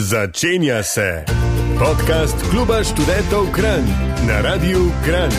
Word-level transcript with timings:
Začenja 0.00 0.82
se 0.82 1.24
podcast 1.78 2.36
Kluba 2.50 2.84
študentov 2.84 3.50
Kran 3.50 3.82
na 4.26 4.40
Radiu 4.40 4.94
Kran. 5.04 5.32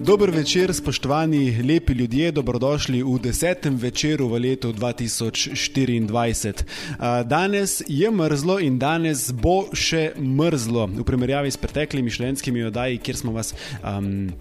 Dober 0.00 0.30
večer, 0.30 0.74
spoštovani 0.74 1.62
lepi 1.62 1.92
ljudje, 1.92 2.32
dobrodošli 2.32 3.02
v 3.02 3.18
desetem 3.22 3.76
večeru 3.76 4.28
v 4.28 4.38
letu 4.38 4.72
2024. 4.72 6.62
Danes 7.24 7.82
je 7.86 8.10
mrzlo 8.10 8.58
in 8.60 8.78
danes 8.78 9.32
bo 9.32 9.68
še 9.72 10.12
mrzlo 10.18 10.86
v 10.86 11.04
primerjavi 11.06 11.50
s 11.50 11.56
preteklimi 11.56 12.10
študentskimi 12.10 12.64
oddaji, 12.66 12.98
kjer 12.98 13.16
smo 13.16 13.32
vas. 13.32 13.54
Um, 13.86 14.34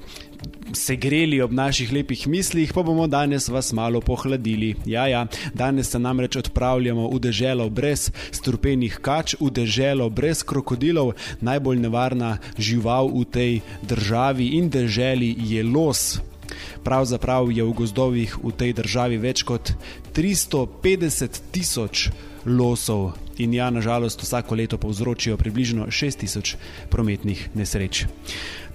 se 0.73 0.95
greli 0.95 1.41
ob 1.41 1.51
naših 1.51 1.91
lepih 1.93 2.27
mislih, 2.27 2.73
pa 2.73 2.83
bomo 2.83 3.07
danes 3.07 3.49
vas 3.49 3.73
malo 3.73 4.01
pohladili. 4.01 4.75
Ja, 4.85 5.07
ja, 5.07 5.25
danes 5.53 5.89
se 5.89 5.99
namreč 5.99 6.35
odpravljamo 6.35 7.09
v 7.09 7.19
deželo 7.19 7.69
brez 7.69 8.09
strupenih 8.31 8.99
kač, 9.01 9.35
v 9.39 9.51
deželo 9.51 10.09
brez 10.09 10.43
krokodilov, 10.43 11.13
najbolj 11.41 11.79
nevarna 11.79 12.37
žival 12.57 13.09
v 13.09 13.25
tej 13.25 13.61
državi 13.81 14.55
in 14.57 14.69
deželi 14.69 15.35
je 15.37 15.63
los. 15.63 16.19
Pravzaprav 16.83 17.51
je 17.51 17.63
v 17.63 17.73
gozdovih 17.73 18.37
v 18.43 18.51
tej 18.51 18.73
državi 18.73 19.17
več 19.21 19.43
kot 19.43 19.73
350 20.13 21.41
tisoč 21.51 22.09
losov 22.45 23.13
in 23.39 23.53
ja, 23.53 23.69
nažalost, 23.69 24.21
vsako 24.21 24.55
leto 24.55 24.77
povzročijo 24.77 25.37
približno 25.37 25.87
6000 25.87 26.55
prometnih 26.89 27.49
nesreč. 27.55 28.05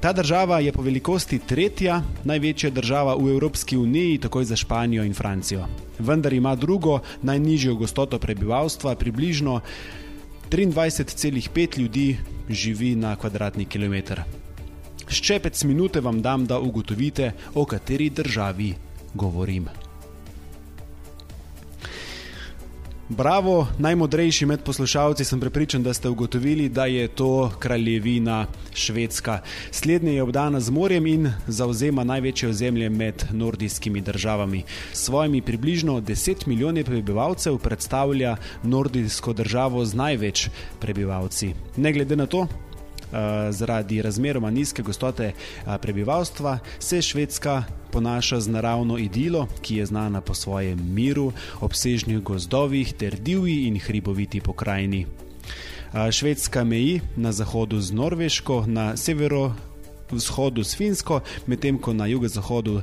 Ta 0.00 0.12
država 0.12 0.58
je 0.60 0.72
po 0.72 0.82
velikosti 0.82 1.38
tretja 1.38 2.02
največja 2.24 2.70
država 2.70 3.14
v 3.16 3.30
Evropski 3.36 3.76
uniji, 3.76 4.18
takoj 4.18 4.44
za 4.44 4.56
Španijo 4.56 5.04
in 5.04 5.14
Francijo. 5.14 5.66
Vendar 5.98 6.32
ima 6.32 6.54
drugo 6.56 7.00
najnižjo 7.22 7.74
gostoto 7.74 8.18
prebivalstva, 8.18 8.94
približno 8.94 9.60
23,5 10.50 11.78
ljudi 11.78 12.16
živi 12.48 12.94
na 12.96 13.16
kvadratni 13.16 13.64
kilometr. 13.64 14.20
Ščepec 15.08 15.64
minute 15.64 16.00
vam 16.00 16.22
dam, 16.22 16.46
da 16.46 16.58
ugotovite, 16.58 17.32
o 17.54 17.64
kateri 17.64 18.10
državi 18.10 18.74
govorim. 19.14 19.68
Bravo, 23.08 23.66
najmodrejši 23.78 24.46
med 24.46 24.62
poslušalci, 24.64 25.24
sem 25.24 25.40
prepričan, 25.40 25.82
da 25.82 25.92
ste 25.94 26.08
ugotovili, 26.08 26.68
da 26.68 26.86
je 26.86 27.08
to 27.08 27.52
kraljevina 27.58 28.46
Švedska. 28.74 29.38
Slednja 29.70 30.12
je 30.12 30.22
obdana 30.22 30.60
z 30.60 30.70
morjem 30.70 31.06
in 31.06 31.32
zauzema 31.46 32.04
največje 32.04 32.48
ozemlje 32.48 32.88
med 32.88 33.24
nordijskimi 33.32 34.00
državami. 34.00 34.62
S 34.92 35.04
svojimi 35.04 35.42
približno 35.42 36.00
10 36.00 36.46
milijoni 36.46 36.84
prebivalcev 36.84 37.58
predstavlja 37.58 38.36
nordijsko 38.62 39.32
državo 39.32 39.84
z 39.84 39.94
največ 39.94 40.48
prebivalci. 40.80 41.52
Ne 41.76 41.92
glede 41.92 42.16
na 42.16 42.26
to, 42.26 42.46
zaradi 43.50 44.02
razmeroma 44.02 44.50
nizke 44.50 44.82
gostote 44.82 45.24
eh, 45.24 45.78
prebivalstva, 45.82 46.58
se 46.78 47.02
Švedska 47.02 47.62
ponaša 47.92 48.40
z 48.40 48.48
naravno 48.48 48.98
idilo, 48.98 49.48
ki 49.62 49.76
je 49.76 49.86
znana 49.86 50.20
po 50.20 50.34
svojem 50.34 50.94
miru, 50.94 51.32
obsežnih 51.60 52.18
gozdovih 52.18 52.92
ter 52.92 53.16
divji 53.16 53.66
in 53.66 53.78
hriboviti 53.80 54.40
pokrajini. 54.40 55.06
Eh, 55.06 56.12
Švedska 56.12 56.64
meji 56.64 57.00
na 57.16 57.32
zahodu 57.32 57.80
z 57.80 57.92
Norveško, 57.92 58.64
na 58.66 58.96
severo. 58.96 59.52
Vzhodu 60.10 60.64
s 60.64 60.76
Finsko, 60.76 61.20
medtem 61.46 61.78
ko 61.78 61.92
na 61.92 62.06
jugozahodu 62.06 62.82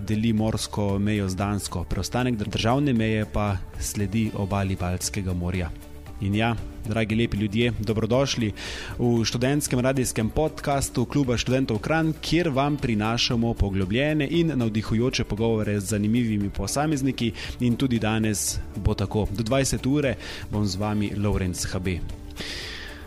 deli 0.00 0.32
morsko 0.32 0.98
mejo 0.98 1.28
z 1.28 1.34
Dansko, 1.36 1.84
preostanek 1.84 2.38
državne 2.38 2.92
meje 2.92 3.26
pa 3.32 3.56
sledi 3.80 4.30
obali 4.38 4.76
Baltskega 4.76 5.34
morja. 5.34 5.89
In 6.20 6.34
ja, 6.34 6.56
dragi 6.88 7.14
lepi 7.14 7.36
ljudje, 7.36 7.72
dobrodošli 7.78 8.52
v 8.98 9.24
študentskem 9.24 9.80
radijskem 9.80 10.30
podkastu 10.30 11.04
Kluba 11.04 11.36
študentov 11.36 11.78
Kran, 11.78 12.12
kjer 12.20 12.48
vam 12.48 12.76
prinašamo 12.76 13.54
poglobljene 13.54 14.28
in 14.30 14.52
navdihujoče 14.54 15.24
pogovore 15.24 15.80
z 15.80 15.84
zanimivimi 15.84 16.50
posamezniki. 16.50 17.32
In 17.60 17.76
tudi 17.76 17.98
danes 17.98 18.58
bo 18.76 18.94
tako. 18.94 19.26
Do 19.32 19.44
20 19.44 19.88
ure 19.88 20.14
bom 20.50 20.66
z 20.66 20.76
vami 20.76 21.12
Lorenz 21.16 21.64
HB. 21.64 21.88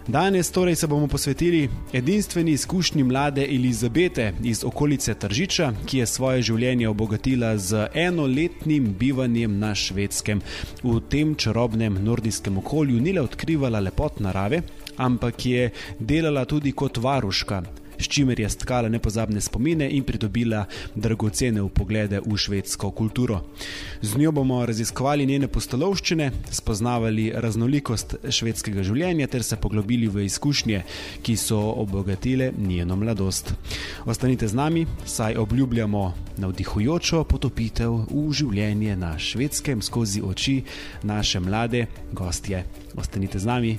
Danes 0.08 0.52
torej 0.52 0.76
se 0.76 0.88
bomo 0.88 1.08
posvetili 1.08 1.70
edinstveni 1.94 2.52
izkušnji 2.52 3.04
mlade 3.04 3.46
Elizabete 3.46 4.34
iz 4.44 4.64
okolice 4.64 5.14
Tržiča, 5.14 5.72
ki 5.86 5.98
je 5.98 6.06
svoje 6.06 6.42
življenje 6.42 6.90
obogatila 6.90 7.58
z 7.58 7.88
enoletnim 7.94 8.90
bivanjem 9.00 9.56
na 9.60 9.72
švedskem. 9.76 10.42
V 10.84 11.00
tem 11.10 11.36
čarobnem 11.36 12.04
nordijskem 12.04 12.58
okolju 12.58 13.00
ni 13.00 13.14
le 13.14 13.24
odkrivala 13.24 13.80
lepot 13.80 14.20
narave, 14.20 14.62
ampak 14.98 15.46
je 15.46 15.72
delala 16.00 16.44
tudi 16.46 16.72
kot 16.72 16.98
varuška, 16.98 17.64
s 18.04 18.08
čimer 18.08 18.40
je 18.40 18.50
stkala 18.50 18.90
nepozabne 18.90 19.42
spomine 19.42 19.88
in 19.90 20.04
pridobila 20.04 20.66
dragocene 20.96 21.62
upoglede 21.62 22.20
v 22.26 22.38
švedsko 22.38 22.92
kulturo. 22.92 23.42
Z 24.02 24.18
njo 24.18 24.32
bomo 24.32 24.66
raziskovali 24.66 25.26
njene 25.26 25.48
postolovščine, 25.48 26.32
spoznavali 26.52 27.32
raznolikost 27.36 28.16
švedskega 28.30 28.84
življenja 28.84 29.28
ter 29.28 29.44
se 29.44 29.56
poglobili 29.58 30.08
v 30.08 30.26
izkušnje, 30.28 30.84
ki 31.24 31.38
so 31.38 31.60
obogatile 31.80 32.52
njeno 32.58 32.96
mladost. 32.96 33.54
Ostanite 34.06 34.48
z 34.48 34.54
nami, 34.60 34.86
saj 35.06 35.40
obljubljamo 35.40 36.04
navdihujočo 36.38 37.24
potopitev 37.24 37.96
v 38.12 38.28
življenje 38.34 38.98
na 39.00 39.16
švedskem 39.18 39.82
skozi 39.82 40.22
oči 40.22 40.60
naše 41.04 41.40
mlade 41.40 41.88
gostje. 42.12 42.66
Ostanite 42.98 43.40
z 43.40 43.46
nami. 43.46 43.74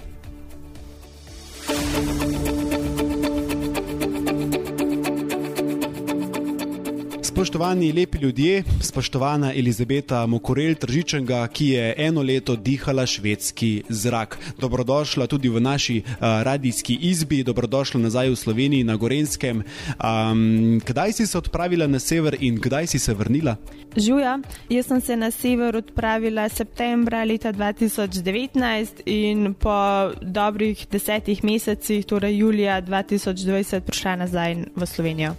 Spoštovani 7.35 7.93
lepi 7.93 8.19
ljudje, 8.19 8.63
spoštovana 8.81 9.53
Elizabeta 9.55 10.27
Mokorel 10.27 10.75
Tržičenga, 10.75 11.47
ki 11.47 11.67
je 11.69 11.95
eno 11.99 12.23
leto 12.23 12.55
dihala 12.57 13.07
švedski 13.07 13.83
zrak. 13.89 14.39
Dobrodošla 14.61 15.27
tudi 15.27 15.49
v 15.49 15.61
naši 15.61 15.97
uh, 15.99 16.21
radijski 16.43 16.95
izbi, 16.95 17.43
dobrodošla 17.43 18.01
nazaj 18.01 18.31
v 18.31 18.37
Sloveniji 18.37 18.85
na 18.85 18.95
Gorenskem. 18.97 19.65
Um, 19.99 20.81
kdaj 20.87 21.13
si 21.13 21.27
se 21.27 21.39
odpravila 21.39 21.87
na 21.87 21.99
sever 21.99 22.37
in 22.41 22.61
kdaj 22.63 22.87
si 22.87 22.99
se 22.99 23.15
vrnila? 23.15 23.57
Žuja, 23.97 24.39
jaz 24.71 24.87
sem 24.87 25.01
se 25.01 25.17
na 25.17 25.31
sever 25.31 25.77
odpravila 25.77 26.49
septembra 26.49 27.25
leta 27.25 27.53
2019 27.53 29.03
in 29.07 29.55
po 29.55 29.75
dobrih 30.23 30.87
desetih 30.91 31.45
mesecih, 31.45 32.07
torej 32.07 32.39
julija 32.39 32.79
2020, 32.83 33.81
prišla 33.81 34.17
nazaj 34.17 34.57
v 34.77 34.87
Slovenijo 34.87 35.35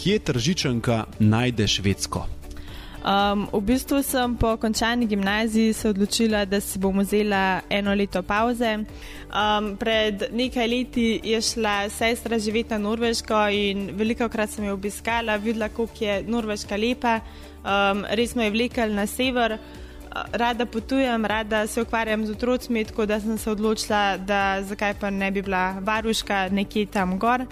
kje 0.00 0.18
tržičanka 0.18 1.04
najde 1.18 1.68
švedsko? 1.68 2.24
Um, 3.00 3.48
v 3.52 3.60
bistvu 3.64 4.02
sem 4.04 4.36
po 4.36 4.56
končani 4.60 5.06
gimnaziji 5.06 5.72
se 5.72 5.88
odločila, 5.88 6.44
da 6.44 6.60
si 6.60 6.78
bom 6.78 6.98
vzela 7.00 7.60
eno 7.70 7.94
leto 7.94 8.22
pauze. 8.22 8.84
Um, 9.32 9.76
pred 9.76 10.28
nekaj 10.32 10.68
leti 10.68 11.20
je 11.24 11.40
šla 11.40 11.88
sestra 11.88 12.38
živeti 12.38 12.76
na 12.76 12.78
Norveško 12.78 13.48
in 13.48 13.90
veliko 13.96 14.28
krat 14.28 14.50
sem 14.50 14.64
jo 14.64 14.74
obiskala, 14.74 15.36
videla, 15.36 15.68
kako 15.68 16.04
je 16.04 16.22
Norveška 16.28 16.76
lepa, 16.76 17.20
um, 17.64 18.04
res 18.10 18.34
me 18.34 18.44
je 18.44 18.56
vlekel 18.56 18.92
na 18.94 19.06
sever. 19.06 19.58
Rada 20.32 20.66
potujem, 20.66 21.24
rada 21.24 21.66
se 21.66 21.82
ukvarjam 21.82 22.26
z 22.26 22.30
otroci, 22.30 22.84
tako 22.84 23.06
da 23.06 23.20
sem 23.20 23.38
se 23.38 23.50
odločila, 23.50 24.16
da 24.16 24.62
zakaj 24.62 24.94
pa 25.00 25.10
ne 25.10 25.30
bi 25.30 25.42
bila 25.42 25.78
varuška 25.80 26.48
nekje 26.52 26.86
tam 26.86 27.18
gor. 27.18 27.46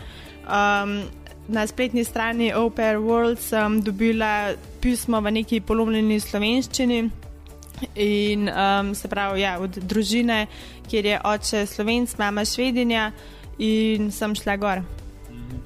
Um, 0.48 1.04
na 1.48 1.66
spletni 1.66 2.04
strani 2.04 2.52
Open 2.54 2.96
World 2.96 3.40
sem 3.40 3.80
dobila 3.82 4.52
pismo 4.80 5.20
v 5.20 5.32
neki 5.40 5.60
polomljeni 5.60 6.20
slovenščini. 6.20 7.00
In 7.94 8.48
um, 8.48 8.94
se 8.94 9.08
pravi, 9.08 9.40
ja, 9.40 9.58
od 9.62 9.78
družine, 9.78 10.46
kjer 10.90 11.06
je 11.06 11.20
oče 11.24 11.66
slovenc, 11.66 12.16
mama 12.18 12.44
švedinja, 12.44 13.12
in 13.58 14.10
sem 14.10 14.34
šla 14.34 14.56
gor. 14.58 14.82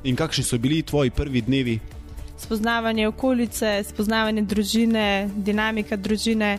In 0.04 0.16
kakšni 0.16 0.44
so 0.44 0.58
bili 0.58 0.82
tvoji 0.82 1.10
prvi 1.10 1.40
dnevi? 1.42 1.78
Spoznavanje 2.38 3.08
okolice, 3.08 3.78
spoznavanje 3.88 4.42
družine, 4.42 5.30
dinamika 5.34 5.96
družine. 5.96 6.58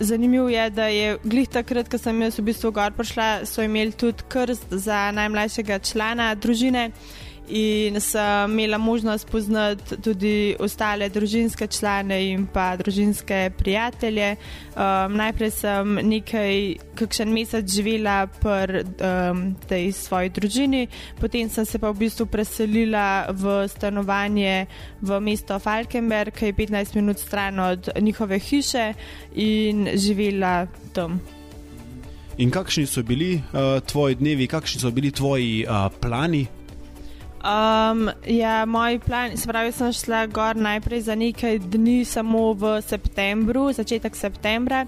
Zanimivo 0.00 0.48
je, 0.48 0.70
da 0.70 0.86
je 0.88 1.16
glih 1.24 1.48
takrat, 1.48 1.88
ko 1.88 1.98
sem 2.00 2.22
jaz 2.22 2.38
v 2.38 2.46
bistvu 2.50 2.70
gor 2.72 2.92
prišla, 2.96 3.46
so 3.48 3.64
imeli 3.64 3.92
tudi 3.92 4.24
krst 4.28 4.72
za 4.72 5.10
najmlajšega 5.16 5.78
člana 5.84 6.34
družine. 6.34 6.90
In 7.50 8.00
sem 8.00 8.52
imela 8.52 8.78
možnost 8.78 9.26
poznati 9.30 9.96
tudi 10.02 10.56
ostale 10.58 11.08
družinske 11.08 11.66
člane 11.66 12.18
in 12.30 12.46
pa 12.46 12.76
družinske 12.76 13.50
prijatelje. 13.58 14.36
Um, 14.76 15.16
najprej 15.18 15.50
sem 15.50 15.94
nekaj, 15.94 16.60
kakšen 16.94 17.32
mesec 17.34 17.66
živela 17.66 18.26
pri 18.26 18.84
um, 18.84 19.42
tej 19.68 19.90
svoji 19.92 20.30
družini, 20.30 20.86
potem 21.20 21.50
sem 21.50 21.66
se 21.66 21.78
pa 21.78 21.90
v 21.90 22.06
bistvu 22.06 22.26
preselila 22.30 23.26
v 23.34 23.66
stanovanje 23.68 24.66
v 25.02 25.20
mesto 25.20 25.58
Falkenberg, 25.58 26.34
ki 26.34 26.52
je 26.52 26.58
15 26.62 26.94
minut 26.96 27.18
stran 27.18 27.58
od 27.58 27.90
njihove 28.00 28.38
hiše 28.38 28.94
in 29.34 29.88
živela 29.98 30.66
tam. 30.94 31.20
In 32.40 32.50
kakšni 32.50 32.86
so 32.86 33.02
bili 33.02 33.34
uh, 33.36 33.82
tvoji 33.84 34.14
dnevi, 34.14 34.46
kakšni 34.46 34.80
so 34.80 34.90
bili 34.90 35.10
tvoji 35.10 35.66
uh, 35.68 35.90
plani? 36.00 36.46
Um, 37.40 38.10
ja, 38.26 38.64
moj 38.66 38.98
plan, 38.98 39.36
se 39.36 39.48
pravi, 39.48 39.72
sem 39.72 39.92
šla 39.92 40.26
gor 40.26 40.56
najprej 40.56 41.00
za 41.00 41.14
nekaj 41.16 41.58
dni, 41.58 42.04
samo 42.04 42.52
v 42.52 42.74
septembru, 42.84 43.70
začetek 43.72 44.16
septembra, 44.16 44.82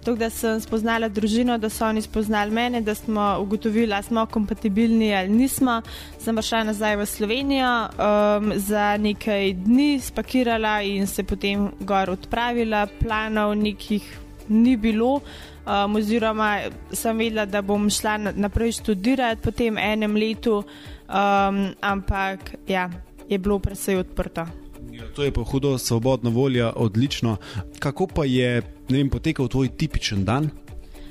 tako 0.00 0.16
da 0.16 0.30
sem 0.32 0.56
spoznala 0.60 1.10
družino, 1.12 1.58
da 1.60 1.68
so 1.68 1.84
oni 1.84 2.00
spoznali 2.02 2.50
mene, 2.50 2.80
da 2.80 2.94
smo 2.94 3.36
ugotovili, 3.42 3.92
da 3.92 4.00
smo 4.02 4.24
kompatibilni 4.26 5.12
ali 5.16 5.28
nismo. 5.28 5.82
Sem 6.18 6.36
pa 6.36 6.42
šla 6.42 6.62
nazaj 6.70 6.96
v 6.96 7.06
Slovenijo 7.06 7.74
um, 7.84 8.52
za 8.56 8.96
nekaj 8.96 9.52
dni, 9.52 10.00
spakirala 10.00 10.80
in 10.82 11.06
se 11.06 11.22
potem 11.28 11.68
gor 11.80 12.10
odpravila, 12.10 12.86
planov 13.02 13.52
nekih 13.56 14.08
ni 14.48 14.76
bilo 14.76 15.20
um, 15.68 15.96
oziroma 15.96 16.58
sem 16.92 17.18
vedela, 17.18 17.44
da 17.44 17.62
bom 17.62 17.90
šla 17.90 18.16
naprej 18.32 18.80
študirati 18.80 19.42
po 19.42 19.50
tem 19.50 19.78
enem 19.78 20.16
letu, 20.16 20.62
um, 21.08 21.74
ampak 21.80 22.54
ja, 22.68 22.90
je 23.28 23.38
bilo 23.38 23.58
predvsej 23.58 23.96
odprto. 24.04 24.46
Ja, 24.92 25.04
to 25.14 25.22
je 25.22 25.32
pa 25.32 25.42
hudo, 25.44 25.78
svobodna 25.78 26.30
volja, 26.30 26.72
odlično. 26.76 27.36
Kako 27.78 28.06
pa 28.06 28.24
je 28.24 28.62
vem, 28.88 29.10
potekal 29.10 29.48
tvoj 29.48 29.68
tipičen 29.68 30.24
dan? 30.24 30.50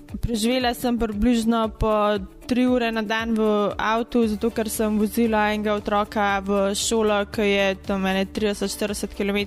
Preživela 0.07 0.71
sem 0.73 0.95
približno 0.95 1.67
po 1.75 2.15
tri 2.47 2.63
ure 2.63 2.88
na 2.95 3.01
dan 3.03 3.35
v 3.35 3.75
avtu, 3.75 4.23
zato 4.23 4.49
ker 4.55 4.69
sem 4.71 4.95
vozila 4.95 5.51
enega 5.51 5.75
otroka 5.75 6.39
v 6.39 6.71
šolo, 6.71 7.25
ki 7.27 7.43
je 7.43 7.65
tam 7.83 8.07
30-40 8.07 9.11
km 9.11 9.39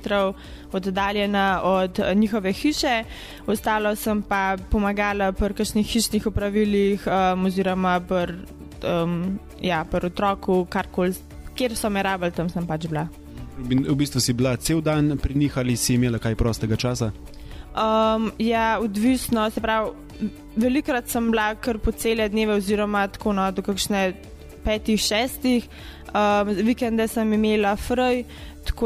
oddaljena 0.72 1.64
od 1.64 2.00
njihove 2.14 2.52
hiše. 2.52 3.04
Ostalo 3.48 3.96
sem 3.96 4.20
pa 4.22 4.60
pomagala 4.70 5.32
pri 5.32 5.56
kakšnih 5.56 5.86
hišnih 5.86 6.28
upravilih 6.28 7.08
um, 7.08 7.48
oziroma 7.48 7.96
pri 8.04 8.36
um, 8.84 9.40
ja, 9.60 9.84
pr 9.84 10.10
otroku, 10.10 10.64
karkoli, 10.70 11.14
kjer 11.54 11.76
so 11.76 11.90
me 11.90 12.02
rabili, 12.02 12.32
tam 12.36 12.48
sem 12.48 12.66
pač 12.66 12.86
bila. 12.88 13.08
V 13.60 13.94
bistvu 13.96 14.20
si 14.20 14.32
bila 14.32 14.56
cel 14.56 14.80
dan 14.80 15.18
pri 15.20 15.34
njih 15.34 15.58
ali 15.58 15.76
si 15.76 15.94
imela 15.94 16.18
kaj 16.18 16.34
prostega 16.34 16.76
časa? 16.76 17.10
Um, 17.70 18.32
ja, 18.38 18.78
odvisno, 18.80 19.50
se 19.50 19.60
pravi 19.60 19.90
velikrat 20.56 21.08
sem 21.08 21.30
bila 21.30 21.54
kar 21.54 21.78
po 21.78 21.92
cele 21.92 22.28
dneve, 22.28 22.54
oziroma 22.54 23.06
tako 23.08 23.32
no, 23.32 23.50
do 23.52 23.62
kakšne 23.62 24.12
petih, 24.64 25.00
šestih, 25.00 25.68
um, 26.12 26.54
vikende 26.64 27.08
sem 27.08 27.32
imela 27.32 27.76
fraj. 27.76 28.24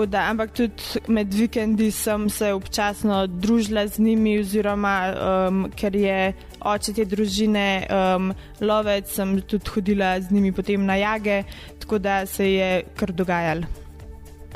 Da, 0.09 0.29
ampak 0.31 0.53
tudi 0.55 1.00
med 1.12 1.35
vikendi 1.35 1.91
sem 1.93 2.29
se 2.31 2.53
občasno 2.55 3.27
družila 3.27 3.82
z 3.91 4.00
njimi, 4.00 4.38
oziroma 4.41 4.94
um, 5.12 5.65
ker 5.77 5.97
je 5.99 6.32
oče 6.64 6.94
te 6.96 7.05
družine 7.08 7.66
um, 7.88 8.32
lovec, 8.61 9.11
sem 9.12 9.37
tudi 9.43 9.70
hodila 9.75 10.14
z 10.20 10.34
njimi 10.34 10.52
potem 10.52 10.87
na 10.87 10.96
jage, 11.00 11.43
tako 11.82 11.99
da 11.99 12.25
se 12.26 12.50
je 12.52 12.70
kar 12.96 13.12
dogajalo. 13.12 13.70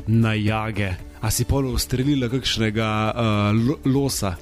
Na 0.06 0.34
jage, 0.34 0.94
a 1.20 1.30
si 1.30 1.44
polo 1.44 1.74
ustrelila 1.76 2.30
kakšnega 2.32 2.90
uh, 3.12 3.74
losa? 3.86 4.36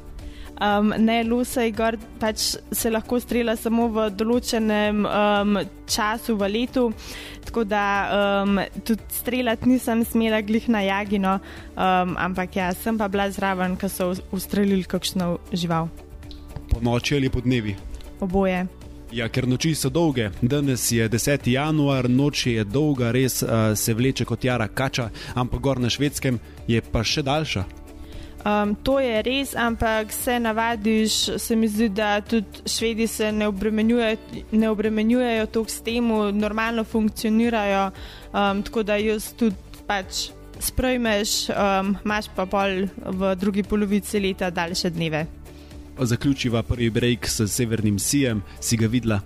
Um, 0.57 0.95
ne, 0.97 1.21
lusa 1.25 1.67
je 1.67 1.73
gor, 1.77 1.99
pač 2.21 2.55
se 2.73 2.91
lahko 2.91 3.19
strela 3.21 3.59
samo 3.61 3.91
v 3.93 4.07
določenem 4.17 5.03
um, 5.05 5.59
času 5.85 6.37
v 6.41 6.49
letu. 6.49 6.87
Tako 7.45 7.67
da 7.69 7.83
um, 8.41 8.63
tudi 8.81 9.05
streljati 9.19 9.69
nisem 9.69 10.05
smela 10.09 10.41
glih 10.41 10.71
na 10.73 10.81
jagino, 10.87 11.37
um, 11.77 12.17
ampak 12.17 12.57
ja, 12.57 12.73
sem 12.73 12.97
pa 12.97 13.11
bila 13.13 13.29
zraven, 13.31 13.77
ko 13.77 13.93
so 13.93 14.15
ustrelili 14.33 14.89
kakšno 14.89 15.37
žival. 15.53 15.93
Po 16.77 16.85
noči 16.85 17.17
ali 17.17 17.31
po 17.33 17.41
dnevi? 17.41 17.73
Oboje. 18.21 18.67
Ja, 19.13 19.29
ker 19.33 19.47
noči 19.49 19.71
so 19.73 19.89
dolge. 19.89 20.29
Danes 20.43 20.91
je 20.93 21.09
10. 21.09 21.49
januar, 21.49 22.05
noč 22.11 22.47
je 22.51 22.65
dolga, 22.65 23.15
res 23.17 23.41
uh, 23.43 23.73
se 23.73 23.95
vleče 23.95 24.27
kot 24.29 24.45
jara 24.45 24.69
kača, 24.69 25.09
ampak 25.35 25.61
gor 25.65 25.81
na 25.81 25.89
švedskem 25.89 26.37
je 26.69 26.83
pa 26.93 27.01
še 27.01 27.25
daljša. 27.25 27.63
Um, 28.45 28.75
to 28.85 28.99
je 29.01 29.23
res, 29.25 29.55
ampak 29.57 30.13
se 30.13 30.37
navadiš, 30.41 31.15
se 31.41 31.57
mi 31.57 31.69
zdi, 31.69 31.89
da 31.89 32.21
tudi 32.21 32.69
švedi 32.69 33.07
se 33.09 33.33
ne 33.33 33.49
obremenjujejo, 33.49 34.45
ne 34.53 34.69
obremenjujejo 34.71 35.47
toliko 35.47 35.73
s 35.73 35.81
tem, 35.81 36.13
normalno 36.37 36.85
funkcionirajo. 36.85 37.89
Um, 38.35 38.63
tako 38.69 38.85
da 38.85 39.01
jaz 39.01 39.33
tudi 39.33 39.81
pač 39.89 40.27
sprejmeš, 40.61 41.49
um, 41.57 41.97
imaš 42.05 42.29
pa 42.37 42.45
pol 42.47 42.85
v 43.01 43.35
drugi 43.41 43.65
polovici 43.65 44.21
leta 44.21 44.53
daljše 44.53 44.93
dneve. 44.93 45.25
Zaključiva 46.01 46.63
prvi 46.63 46.91
break 46.91 47.29
s 47.29 47.47
severnim 47.49 47.99
sijem, 47.99 48.43
si 48.61 48.77
ga 48.77 48.87
videla? 48.87 49.21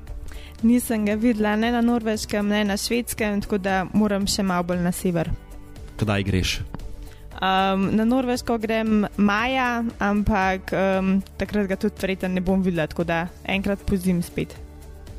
Nisem 0.63 1.07
ga 1.07 1.15
videla 1.15 1.57
ne 1.57 1.73
na 1.73 1.81
norveškem, 1.81 2.49
ne 2.49 2.65
na 2.65 2.77
švedskem, 2.77 3.41
tako 3.41 3.59
da 3.59 3.87
moram 3.93 4.27
še 4.27 4.43
malo 4.43 4.69
bolj 4.71 4.85
na 4.85 4.93
sever. 4.93 5.31
Kdaj 5.99 6.23
greš? 6.23 6.61
Um, 7.41 7.87
na 7.97 8.05
Norveško 8.05 8.59
grem 8.59 9.07
maja, 9.17 9.85
ampak 9.99 10.75
um, 10.77 11.23
takrat 11.41 11.71
ga 11.71 11.77
tudi 11.81 11.97
verjetno 12.03 12.29
ne 12.29 12.43
bom 12.45 12.61
videla, 12.63 12.85
tako 12.87 13.05
da 13.09 13.23
enkrat 13.49 13.81
pozim 13.89 14.21
spet. 14.23 14.53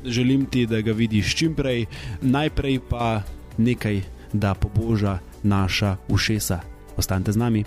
Želim 0.04 0.46
ti, 0.46 0.66
da 0.66 0.80
ga 0.80 0.92
vidiš 0.92 1.34
čim 1.36 1.54
prej, 1.54 1.86
najprej 2.22 2.78
pa 2.88 3.22
nekaj, 3.58 4.02
da 4.32 4.54
poboža 4.54 5.18
naša 5.42 5.96
ušesa. 6.08 6.60
Ostanite 6.96 7.32
z 7.32 7.36
nami. 7.36 7.64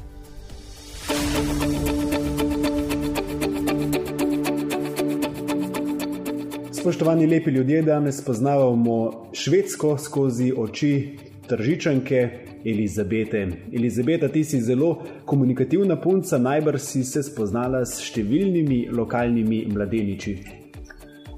Spoštovani 6.86 7.26
lepi 7.28 7.50
ljudje, 7.50 7.82
danes 7.82 8.26
poznavamo 8.26 9.12
Švedsko 9.34 9.98
skozi 9.98 10.54
oči 10.58 11.18
tržičanke 11.48 12.30
Elizabete. 12.66 13.48
Elizabeta, 13.74 14.28
ti 14.28 14.44
si 14.44 14.60
zelo 14.62 15.02
komunikativna 15.26 16.02
punca, 16.02 16.38
najbrž 16.38 16.82
si 16.82 17.02
se 17.04 17.24
spoznala 17.24 17.82
s 17.86 17.98
številnimi 18.06 18.84
lokalnimi 18.94 19.64
mladeniči. 19.74 20.36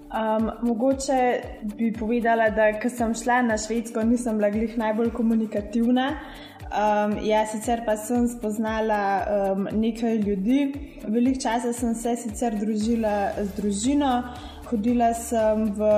Um, 0.07 0.51
mogoče 0.67 1.21
bi 1.77 1.93
povedala, 1.95 2.49
da 2.51 2.73
ko 2.81 2.91
sem 2.91 3.15
šla 3.15 3.39
na 3.47 3.55
Švedsko, 3.55 4.03
nisem 4.03 4.35
bila 4.41 4.51
glih 4.51 4.75
najbolj 4.77 5.13
komunikativna. 5.15 6.09
Um, 6.67 7.15
ja, 7.23 7.45
sicer 7.47 7.85
pa 7.85 7.95
sem 7.95 8.27
spoznala 8.27 9.01
um, 9.23 9.67
nekaj 9.71 10.17
ljudi. 10.27 10.59
Veliko 11.07 11.39
časa 11.39 11.71
sem 11.73 11.95
se 11.95 12.17
sicer 12.19 12.59
družila 12.59 13.31
z 13.39 13.47
družino, 13.61 14.11
hodila 14.69 15.13
sem 15.13 15.65
v 15.75 15.89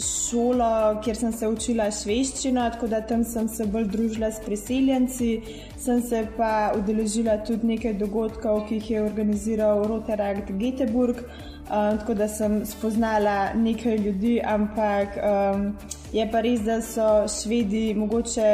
šolo, 0.00 1.00
kjer 1.04 1.16
sem 1.16 1.32
se 1.32 1.48
učila 1.48 1.86
švedščino, 1.94 2.66
tako 2.74 2.88
da 2.90 3.00
tam 3.06 3.22
sem 3.24 3.48
se 3.48 3.66
bolj 3.70 3.86
družila 3.92 4.30
s 4.32 4.42
priseljenci. 4.42 5.30
Sem 5.78 6.02
se 6.02 6.24
pa 6.36 6.72
udeležila 6.78 7.38
tudi 7.46 7.74
nekaj 7.74 7.94
dogodkov, 8.00 8.64
ki 8.68 8.80
jih 8.80 8.90
je 8.90 9.02
organiziral 9.04 9.84
Rotaract 9.88 10.50
Göteborg. 10.58 11.22
Um, 11.64 11.98
tako 11.98 12.14
da 12.14 12.28
sem 12.28 12.58
spoznala 12.68 13.54
nekaj 13.56 13.96
ljudi, 13.96 14.34
ampak 14.44 15.16
um, 15.16 15.70
je 16.12 16.26
pa 16.30 16.42
res, 16.44 16.60
da 16.60 16.82
so 16.84 17.24
švedi 17.30 17.94
mogoče 17.96 18.50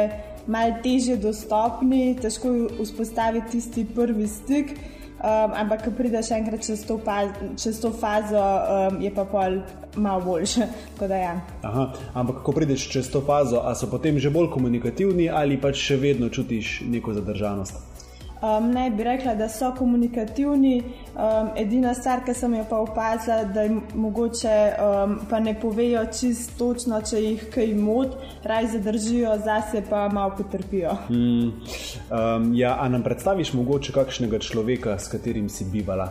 malo 0.47 0.77
teže 0.83 1.17
dostopni, 1.19 2.15
težko 2.21 2.53
je 2.53 2.85
vzpostaviti 2.85 3.57
tisti 3.57 3.85
prvi 3.95 4.27
stik. 4.27 4.73
Um, 5.21 5.53
ampak, 5.53 5.83
ko 5.85 5.91
prideš 5.93 6.31
enkrat 6.33 6.65
čez 6.65 6.81
to, 6.81 6.97
čez 7.53 7.77
to 7.77 7.91
fazo, 7.93 8.41
um, 8.41 8.97
je 9.01 9.11
pa 9.13 9.21
pol 9.25 9.61
malo 9.95 10.21
boljše. 10.25 10.65
Ja. 11.11 11.41
Aha, 11.61 11.93
ampak, 12.13 12.41
ko 12.45 12.51
prideš 12.53 12.87
čez 12.89 13.09
to 13.11 13.21
fazo, 13.21 13.61
so 13.77 13.89
potem 13.89 14.17
že 14.17 14.29
bolj 14.33 14.49
komunikativni 14.53 15.29
ali 15.29 15.57
pač 15.61 15.77
še 15.77 15.97
vedno 16.01 16.29
čutiš 16.29 16.81
neko 16.89 17.13
zadržanost? 17.13 17.90
Um, 18.41 18.71
ne 18.71 18.89
bi 18.89 19.03
rekla, 19.03 19.35
da 19.35 19.49
so 19.49 19.69
komunikativni. 19.77 20.83
Um, 21.13 21.49
edina 21.57 21.93
stvar, 21.93 22.23
ki 22.25 22.33
sem 22.33 22.55
jo 22.57 22.63
pa 22.69 22.79
opazila, 22.81 23.43
da 23.43 23.67
jim 23.67 23.81
mogoče 23.93 24.55
um, 24.81 25.19
pa 25.29 25.39
ne 25.39 25.53
povejo 25.61 26.05
čisto 26.19 26.57
točno, 26.57 27.01
če 27.05 27.21
jih 27.21 27.43
kaj 27.53 27.73
mod, 27.77 28.15
raj 28.43 28.71
zadržijo, 28.73 29.35
zase 29.45 29.83
pa 29.89 30.07
malo 30.09 30.35
potrpijo. 30.37 30.97
Hmm. 31.11 31.51
Um, 32.09 32.53
ja, 32.55 32.77
a 32.79 32.87
nam 32.89 33.03
predstaviš 33.03 33.53
mogoče 33.53 33.91
kakšnega 33.93 34.39
človeka, 34.39 34.95
s 34.99 35.11
katerim 35.11 35.49
si 35.49 35.65
bivala? 35.67 36.07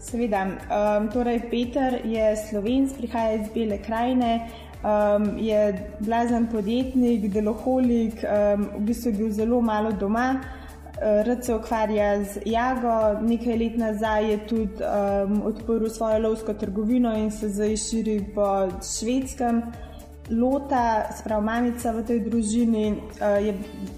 Seveda. 0.00 0.42
Um, 0.46 1.08
torej, 1.10 1.40
Peter 1.50 1.96
je 2.04 2.28
slovenc, 2.36 2.92
prihaja 2.98 3.40
iz 3.40 3.48
Bele 3.54 3.78
krajine. 3.82 4.50
Um, 4.84 5.32
je 5.38 5.90
blazen 5.98 6.46
podjetnik, 6.52 7.26
deloholik, 7.32 8.22
um, 8.22 8.68
v 8.76 8.84
bistvu 8.90 9.10
je 9.10 9.16
bil 9.18 9.32
zelo 9.34 9.60
malo 9.60 9.90
doma. 9.92 10.28
Rad 11.00 11.44
se 11.44 11.54
ukvarja 11.54 12.24
z 12.24 12.38
jago, 12.46 13.20
nekaj 13.20 13.58
let 13.58 13.76
nazaj 13.76 14.30
je 14.30 14.38
tudi 14.48 14.80
um, 14.80 15.42
odprl 15.44 15.88
svojo 15.88 16.18
lovsko 16.18 16.54
trgovino 16.54 17.12
in 17.16 17.30
se 17.30 17.48
zdaj 17.48 17.76
širi 17.76 18.24
po 18.34 18.68
švedskem. 18.80 19.62
Lota, 20.30 21.12
sprav 21.18 21.42
mamica 21.44 21.92
v 21.92 22.02
tej 22.02 22.20
družini, 22.20 22.86
uh, 22.96 23.36
je 23.44 23.54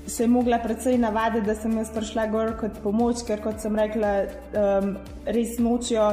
se 0.06 0.22
je 0.22 0.28
mogla 0.28 0.58
precej 0.58 0.98
navaditi, 0.98 1.46
da 1.46 1.54
sem 1.54 1.76
jaz 1.78 1.92
prišla 1.94 2.26
gor 2.26 2.52
kot 2.60 2.82
pomoč, 2.82 3.22
ker 3.26 3.40
kot 3.40 3.62
sem 3.62 3.78
rekla, 3.78 4.12
um, 4.58 4.96
res 5.24 5.54
nočijo 5.58 6.10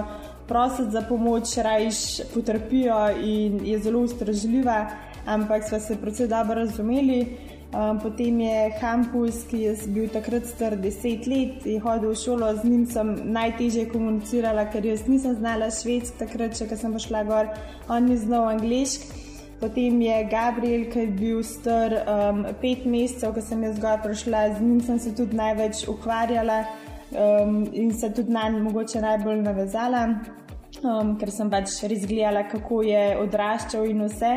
prositi 0.48 0.92
za 0.92 1.02
pomoč, 1.02 1.58
rajš 1.58 2.30
potrpijo 2.34 3.10
in 3.24 3.66
je 3.66 3.80
zelo 3.80 4.06
ustražljiva, 4.06 4.86
ampak 5.26 5.68
smo 5.68 5.80
se 5.80 5.98
precej 5.98 6.28
dobro 6.28 6.62
razumeli. 6.62 7.55
Um, 7.74 7.98
potem 8.00 8.40
je 8.40 8.72
Hampus, 8.80 9.42
ki 9.50 9.58
je 9.66 9.74
bil 9.92 10.08
takrat 10.14 10.46
star 10.48 10.78
10 10.80 11.26
let, 11.28 11.66
je 11.66 11.80
hodil 11.84 12.14
v 12.14 12.20
šolo, 12.22 12.54
z 12.62 12.64
njim 12.64 12.86
sem 12.88 13.10
najtežje 13.36 13.90
komunicirala, 13.92 14.68
ker 14.72 14.86
jaz 14.86 15.04
nisem 15.10 15.36
znala 15.36 15.68
švedsko 15.74 16.22
takrat, 16.22 16.56
če 16.56 16.78
sem 16.78 16.94
šla 16.96 17.26
gor, 17.28 17.50
on 17.92 18.08
ni 18.08 18.16
znal 18.22 18.48
angliški. 18.54 19.26
Potem 19.60 20.02
je 20.02 20.16
Gabriel, 20.32 20.86
ki 20.92 21.00
je 21.00 21.12
bil 21.20 21.44
star 21.44 21.94
um, 22.06 22.44
pet 22.62 22.86
mesecev, 22.86 23.34
ko 23.36 23.44
sem 23.44 23.64
jaz 23.64 23.80
gor 23.80 24.02
prišla, 24.04 24.42
z 24.56 24.62
njim 24.62 24.80
sem 24.84 25.00
se 25.00 25.16
tudi 25.16 25.36
največ 25.36 25.88
ukvarjala 25.92 26.62
um, 27.12 27.64
in 27.74 27.94
se 27.96 28.12
tudi 28.14 28.32
na 28.32 28.50
njega 28.50 28.64
mogoče 28.64 29.02
najbolj 29.02 29.42
navezala, 29.42 30.04
um, 30.84 31.16
ker 31.20 31.32
sem 31.32 31.52
pač 31.52 31.76
res 31.88 32.04
gledala, 32.08 32.46
kako 32.52 32.84
je 32.84 33.04
odraščal 33.24 33.88
in 33.90 34.04
vse. 34.08 34.34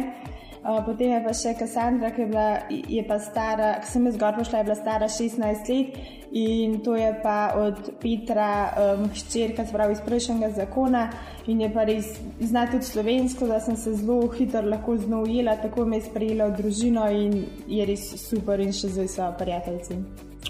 Uh, 0.59 0.83
potem 0.85 1.13
je 1.15 1.19
pa 1.23 1.33
še 1.37 1.55
Kassandra, 1.59 2.11
ki 2.11 2.25
je, 2.25 2.29
bila, 2.33 2.47
je 2.69 3.03
pa 3.07 3.19
stara, 3.23 3.69
ki 3.83 3.91
sem 3.93 4.07
jaz 4.09 4.17
zgor 4.19 4.35
pošla, 4.39 4.63
je 4.63 4.67
bila 4.67 4.79
stara 4.79 5.09
16 5.09 5.71
let 5.71 5.99
in 6.35 6.81
to 6.85 6.97
je 6.99 7.13
pa 7.23 7.55
od 7.57 7.79
Petra, 8.03 8.49
um, 8.77 9.07
hčerka, 9.15 9.65
se 9.65 9.73
pravi 9.73 9.95
iz 9.97 10.03
prejšnjega 10.05 10.51
zakona 10.57 11.07
in 11.47 11.61
je 11.61 11.71
pa 11.73 11.87
res 11.89 12.11
zna 12.41 12.67
tudi 12.69 12.85
slovensko, 12.85 13.47
da 13.47 13.61
sem 13.61 13.77
se 13.77 13.95
zelo 13.95 14.29
hitro 14.35 14.63
lahko 14.67 14.97
z 14.97 15.09
njo 15.09 15.23
ujela, 15.23 15.57
tako 15.63 15.87
me 15.87 15.97
je 15.97 16.09
sprejela 16.11 16.51
v 16.51 16.57
družino 16.59 17.09
in 17.11 17.45
je 17.67 17.87
res 17.89 18.11
super 18.21 18.61
in 18.61 18.73
še 18.73 18.93
zdaj 18.93 19.09
so 19.15 19.33
prijateljci. 19.39 20.03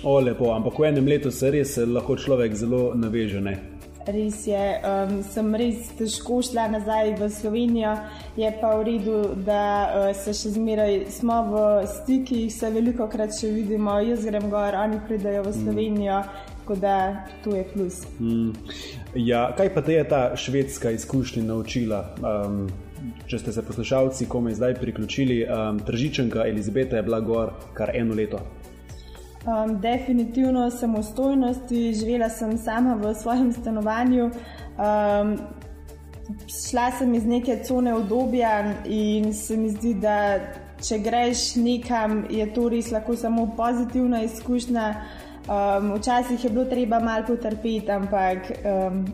O, 0.03 0.19
lepo, 0.21 0.53
ampak 0.55 0.79
v 0.79 0.91
enem 0.91 1.07
letu 1.07 1.31
se 1.31 1.51
res 1.51 1.77
lahko 1.79 2.17
človek 2.17 2.55
zelo 2.55 2.95
naveže. 2.95 3.41
Ne? 3.45 3.59
Res 4.15 4.47
je, 4.47 4.65
um, 4.83 5.19
sem 5.23 5.55
res 5.61 5.93
težko 5.99 6.41
šla 6.45 6.69
nazaj 6.73 7.15
v 7.19 7.29
Slovenijo, 7.33 7.95
je 8.39 8.51
pa 8.61 8.75
v 8.79 8.85
redu, 8.89 9.19
da 9.47 9.63
uh, 9.87 10.11
se 10.17 10.35
še 10.37 10.55
zmeraj 10.57 11.01
smo 11.19 11.39
v 11.53 11.65
stikih, 11.93 12.49
se 12.53 12.71
veliko 12.75 13.09
krat 13.11 13.37
še 13.37 13.53
vidimo, 13.55 13.99
jaz 14.05 14.27
grem 14.29 14.51
gor, 14.53 14.77
oni 14.79 15.01
pridajo 15.09 15.47
v 15.49 15.55
mm. 15.55 15.65
Slovenijo. 15.65 16.23
Tako 16.69 16.77
da 16.83 17.25
tu 17.41 17.55
je 17.57 17.63
plus. 17.65 18.03
Mm. 18.21 18.51
Ja, 19.17 19.47
kaj 19.57 19.71
pa 19.73 19.81
te 19.81 19.95
je 19.95 20.03
ta 20.05 20.21
švedska 20.37 20.93
izkušnja 20.93 21.47
naučila? 21.49 22.03
Um, 22.21 22.67
če 23.25 23.41
ste 23.41 23.55
se 23.57 23.65
poslušalci, 23.65 24.29
komu 24.29 24.53
je 24.53 24.59
zdaj 24.61 24.77
priključili, 24.77 25.39
um, 25.49 25.81
tržičenka 25.81 26.45
Elizabeta 26.45 27.01
je 27.01 27.07
bila 27.09 27.21
gor 27.25 27.55
kar 27.73 27.97
eno 27.97 28.15
leto. 28.15 28.43
Um, 29.47 29.81
definitivno 29.81 30.71
samostojnosti, 30.71 31.95
živela 31.95 32.29
sem 32.29 32.59
sama 32.59 32.95
v 32.95 33.15
svojem 33.15 33.53
stanovanju. 33.53 34.31
Um, 34.79 35.39
šla 36.49 36.91
sem 36.99 37.15
iz 37.15 37.27
neke 37.27 37.63
cone 37.65 37.95
obdobja 37.95 38.75
in 38.85 39.35
se 39.35 39.57
mi 39.57 39.71
zdi, 39.71 39.95
da 39.95 40.39
če 40.83 40.99
greš 40.99 41.55
nekam, 41.57 42.25
je 42.31 42.47
to 42.55 42.69
res 42.69 42.91
lahko 42.91 43.17
samo 43.17 43.47
pozitivna 43.57 44.23
izkušnja. 44.23 44.95
Um, 45.49 45.95
včasih 45.97 46.45
je 46.45 46.51
bilo 46.51 46.65
treba 46.65 47.01
malo 47.01 47.25
potrpeti, 47.27 47.91
ampak 47.91 48.51
um, 48.59 49.05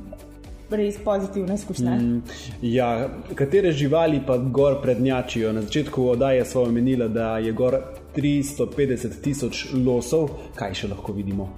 res 0.71 0.99
pozitivna 1.05 1.55
izkušnja. 1.55 1.91
Mm, 1.91 2.23
ja, 2.63 3.09
katere 3.35 3.73
živali 3.73 4.23
pa 4.27 4.39
gor 4.39 4.81
prednjačijo? 4.83 5.53
Na 5.53 5.63
začetku 5.63 6.09
oddaje 6.09 6.45
smo 6.45 6.63
omenili, 6.63 7.09
da 7.09 7.39
je 7.39 7.53
gor 7.53 7.79
350 8.17 9.21
tisoč 9.23 9.67
losov, 9.75 10.31
kaj 10.57 10.75
še 10.81 10.91
lahko 10.95 11.13
vidimo? 11.17 11.49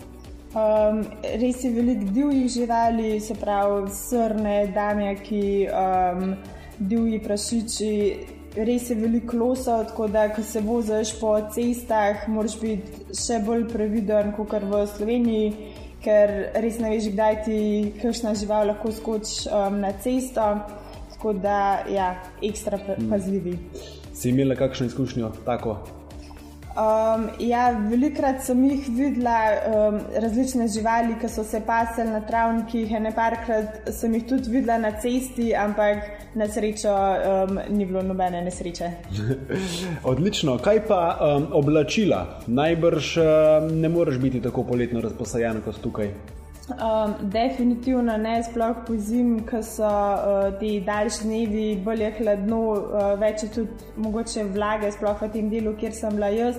Um, 0.56 1.02
res 1.36 1.64
je 1.64 1.70
veliko 1.70 2.06
divjih 2.16 2.48
živali, 2.48 3.20
se 3.20 3.34
pravi 3.36 3.90
srne, 3.92 4.54
damjaki, 4.74 5.66
um, 5.68 6.32
divji 6.78 7.20
prašiči. 7.20 7.90
Res 8.56 8.88
je 8.88 8.96
veliko 8.96 9.36
losov, 9.36 9.82
tako 9.90 10.06
da, 10.08 10.30
ko 10.32 10.42
se 10.42 10.62
voziš 10.64 11.12
po 11.20 11.34
cestah, 11.52 12.24
moraš 12.32 12.54
biti 12.62 13.04
še 13.12 13.42
bolj 13.44 13.66
previden 13.68 14.32
kot 14.38 14.54
v 14.64 14.80
Sloveniji, 14.94 15.52
ker 16.00 16.32
res 16.64 16.80
ne 16.80 16.94
veš, 16.94 17.10
kdaj 17.12 17.36
ti 17.44 17.60
kakšna 18.00 18.32
žival 18.40 18.70
lahko 18.72 18.94
skoči 18.96 19.50
um, 19.50 19.76
na 19.84 19.92
cesto. 20.00 20.48
Tako 21.16 21.36
da, 21.42 21.84
ja, 21.92 22.14
ekstra 22.44 22.80
hmm. 22.80 23.12
pazljivi. 23.12 23.58
Si 24.16 24.32
imela 24.32 24.56
kakšno 24.56 24.88
izkušnjo 24.88 25.32
tako? 25.44 25.76
Um, 26.76 27.30
ja, 27.40 27.70
velikrat 27.90 28.42
sem 28.44 28.58
jih 28.68 28.88
videla, 28.92 29.36
um, 29.64 29.94
različne 30.20 30.66
živali, 30.68 31.14
ki 31.20 31.30
so 31.32 31.44
se 31.44 31.62
pasele 31.64 32.10
na 32.10 32.20
travnikih, 32.20 32.92
ene 32.98 33.14
parkrat 33.16 33.88
sem 33.96 34.12
jih 34.18 34.26
tudi 34.28 34.52
videla 34.58 34.76
na 34.82 34.90
cesti, 35.00 35.54
ampak 35.56 36.04
na 36.36 36.48
srečo 36.52 36.92
um, 36.92 37.58
ni 37.72 37.88
bilo 37.88 38.02
nobene 38.04 38.44
nesreče. 38.44 38.90
Odlično, 40.12 40.58
kaj 40.60 40.82
pa 40.88 41.02
um, 41.16 41.48
oblačila? 41.56 42.42
Najbrž 42.46 43.12
um, 43.24 43.72
ne 43.80 43.88
moreš 43.88 44.20
biti 44.20 44.44
tako 44.44 44.68
poletno 44.68 45.00
razposajen 45.00 45.64
kot 45.64 45.80
tukaj. 45.80 46.12
Um, 46.66 47.14
definitivno 47.30 48.16
ne, 48.18 48.42
sploh 48.42 48.80
po 48.86 48.96
zim, 48.98 49.36
ko 49.46 49.60
so 49.62 49.86
uh, 49.86 50.48
ti 50.58 50.80
daljši 50.82 51.22
dnevi, 51.22 51.66
bolj 51.84 52.02
je 52.02 52.08
hladno, 52.16 52.58
uh, 52.72 53.04
več 53.20 53.44
je 53.44 53.50
tudi 53.54 53.92
mogoče 54.02 54.48
vlage, 54.50 54.90
sploh 54.96 55.22
v 55.22 55.28
tem 55.30 55.46
delu, 55.52 55.76
kjer 55.78 55.94
sem 55.94 56.18
bila 56.18 56.32
jaz. 56.34 56.58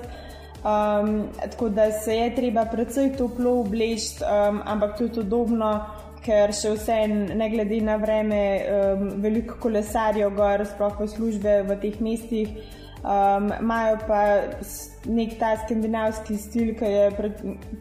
Um, 0.63 1.27
tako 1.43 1.67
da 1.75 1.89
se 1.91 2.15
je 2.15 2.29
treba 2.39 2.63
predvsej 2.71 3.17
toplo 3.19 3.57
obleči, 3.65 4.23
um, 4.23 4.61
ampak 4.63 4.95
tudi 5.01 5.25
udobno, 5.25 5.73
ker 6.23 6.55
še 6.55 6.71
vse, 6.77 6.97
ne 7.35 7.51
glede 7.51 7.83
na 7.83 7.99
vreme, 7.99 8.41
um, 8.63 9.05
veliko 9.27 9.59
kolesarjev, 9.67 10.31
gor, 10.39 10.63
sploh 10.71 11.03
v 11.03 11.11
službe 11.17 11.61
v 11.67 11.79
teh 11.83 11.99
mestih. 11.99 12.55
Um, 12.97 13.51
imajo 13.61 13.97
pa 14.07 14.21
nek 15.05 15.37
ta 15.39 15.53
skandinavski 15.65 16.37
stil, 16.37 16.73
ki 16.75 16.85
je 16.85 17.11
pre, 17.17 17.29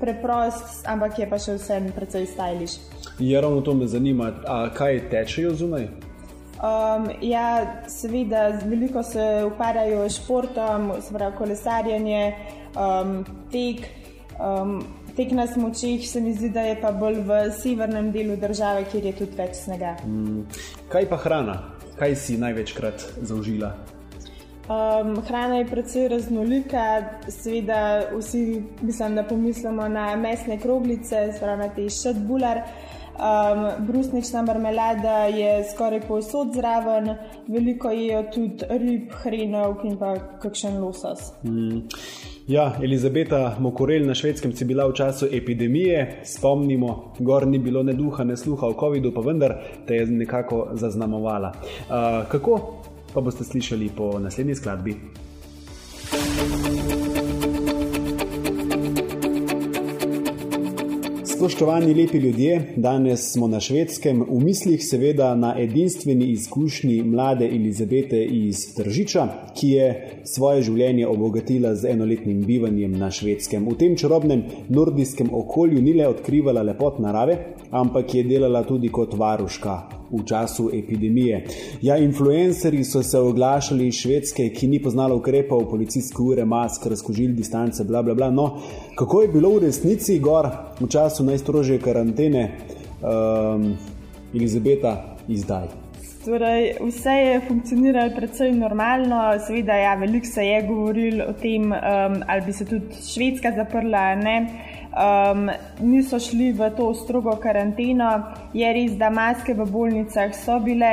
preprost, 0.00 0.84
ampak 0.86 1.18
je 1.18 1.28
pa 1.30 1.38
še 1.40 1.56
vsem 1.56 1.88
precej 1.96 2.26
stajliš. 2.34 2.76
Je 3.18 3.40
ravno 3.40 3.60
to 3.64 3.74
me 3.74 3.88
zanima, 3.88 4.28
a 4.46 4.66
kaj 4.76 5.08
tečejo 5.10 5.54
zunaj? 5.56 5.88
Um, 6.56 7.08
ja, 7.24 7.80
seveda, 7.88 8.60
veliko 8.64 9.02
se 9.02 9.24
ukvarjajo 9.46 10.04
s 10.08 10.20
športom, 10.20 10.92
se 11.00 11.16
pravi 11.16 11.36
kolesarjenje, 11.36 12.22
um, 12.76 13.18
tek. 13.52 13.88
Um, 14.36 14.84
tek 15.16 15.30
na 15.32 15.46
smočih 15.48 16.04
se 16.04 16.20
mi 16.20 16.34
zdi, 16.36 16.50
da 16.52 16.60
je 16.60 16.76
pa 16.80 16.92
bolj 16.92 17.22
v 17.24 17.38
severnem 17.56 18.12
delu 18.12 18.36
države, 18.36 18.84
kjer 18.92 19.04
je 19.08 19.12
tudi 19.22 19.36
več 19.38 19.56
snega. 19.64 19.96
Mm, 20.04 20.44
kaj 20.92 21.08
pa 21.08 21.16
hrana? 21.24 21.54
Kaj 21.96 22.16
si 22.20 22.36
največkrat 22.36 23.06
zaužila? 23.24 23.72
Um, 24.66 25.22
hrana 25.22 25.56
je 25.56 25.66
precej 25.66 26.08
raznolika, 26.08 27.02
seveda 27.28 28.02
vsi 28.18 28.62
mislim, 28.82 29.14
da 29.14 29.22
pomislimo 29.22 29.88
na 29.88 30.16
mesne 30.16 30.58
kroglice, 30.58 31.32
zraven 31.38 31.70
te 31.76 31.90
šatbular. 31.90 32.62
Um, 33.16 33.86
brusnična 33.86 34.42
marmelada 34.42 35.24
je 35.24 35.64
skoraj 35.74 36.00
povsod 36.00 36.48
zraven, 36.54 37.14
veliko 37.46 37.90
jejo 37.90 38.24
tudi 38.34 38.64
rib, 38.68 39.12
hrenov 39.22 39.84
in 39.84 39.94
pa 39.98 40.16
kakšen 40.42 40.80
losos. 40.82 41.30
Mm. 41.44 41.86
Ja, 42.46 42.72
Elizabeta 42.82 43.56
Mokorel 43.60 44.06
na 44.06 44.14
švedskem 44.14 44.52
si 44.52 44.64
bila 44.64 44.86
v 44.86 44.92
času 44.94 45.26
epidemije, 45.32 46.20
spomnimo, 46.24 47.14
gor 47.18 47.46
ni 47.46 47.58
bilo 47.58 47.82
ne 47.82 47.92
duha, 47.92 48.24
ne 48.24 48.36
sluha 48.36 48.66
o 48.66 48.74
COVID-u, 48.80 49.14
pa 49.14 49.20
vendar 49.20 49.56
te 49.86 49.94
je 49.94 50.06
nekako 50.06 50.68
zaznamovala. 50.74 51.52
Uh, 51.54 52.28
kako 52.28 52.60
pa 53.16 53.20
boste 53.20 53.44
slišali 53.44 53.90
po 53.96 54.18
naslednji 54.18 54.54
skladbi. 54.54 54.94
Spoštovani 61.24 61.94
lepi 61.94 62.18
ljudje, 62.18 62.74
danes 62.76 63.32
smo 63.32 63.48
na 63.48 63.60
švedskem, 63.60 64.20
v 64.28 64.40
mislih 64.44 64.84
seveda 64.84 65.34
na 65.34 65.54
edinstveni 65.58 66.24
izkušnji 66.24 67.02
mlade 67.02 67.48
Elizabete 67.48 68.24
iz 68.24 68.74
Tržiča, 68.76 69.28
ki 69.56 69.70
je 69.70 69.90
svoje 70.24 70.62
življenje 70.62 71.08
obogatila 71.08 71.74
z 71.74 71.96
enoletnim 71.96 72.44
bivanjem 72.44 72.98
na 73.00 73.10
švedskem. 73.10 73.64
V 73.64 73.80
tem 73.80 73.96
čarobnem 73.96 74.44
nordijskem 74.68 75.32
okolju 75.32 75.82
ni 75.82 75.96
le 75.96 76.08
odkrivala 76.08 76.62
lepot 76.62 76.98
narave, 77.00 77.38
ampak 77.70 78.14
je 78.14 78.28
delala 78.28 78.64
tudi 78.64 78.92
kot 78.92 79.16
varuška 79.16 79.95
v 80.10 80.24
času 80.24 80.70
epidemije. 80.74 81.44
Ja, 81.82 81.96
influencerji 81.96 82.84
so 82.84 83.02
se 83.02 83.18
oglašali 83.18 83.88
iz 83.88 83.94
Švedske, 83.94 84.48
ki 84.48 84.66
ni 84.66 84.82
poznala 84.82 85.14
ukrepov, 85.14 85.66
policijske 85.70 86.22
ure, 86.22 86.44
mask, 86.44 86.86
razkožili 86.86 87.34
distance, 87.34 87.84
bla, 87.84 88.02
bla, 88.02 88.14
bla. 88.14 88.30
No, 88.30 88.60
kako 88.94 89.22
je 89.22 89.28
bilo 89.28 89.50
v 89.56 89.66
resnici 89.66 90.18
gor 90.18 90.48
v 90.80 90.88
času 90.88 91.24
najstrožje 91.24 91.78
karantene, 91.78 92.50
um, 93.02 93.74
Elizabeta, 94.34 95.16
izdaj? 95.28 95.68
Torej, 96.26 96.72
vse 96.82 97.10
je 97.10 97.40
funkcioniralo 97.48 98.10
precej 98.16 98.50
normalno, 98.52 99.20
seveda, 99.46 99.76
ja, 99.78 99.94
veliko 99.94 100.26
se 100.26 100.42
je 100.42 100.62
govorilo 100.66 101.24
o 101.30 101.32
tem, 101.32 101.70
um, 101.70 102.16
ali 102.26 102.42
bi 102.46 102.52
se 102.52 102.64
tudi 102.64 102.98
Švedska 103.12 103.52
zaprla. 103.56 104.14
Ne. 104.14 104.36
Um, 104.96 105.50
niso 105.80 106.16
šli 106.16 106.52
v 106.56 106.70
to 106.76 106.94
strogo 106.94 107.34
karanteno, 107.36 108.10
je 108.56 108.68
res, 108.72 108.94
da 108.96 109.10
maske 109.12 109.52
v 109.52 109.66
bolnicah 109.68 110.32
so 110.32 110.56
bile. 110.64 110.92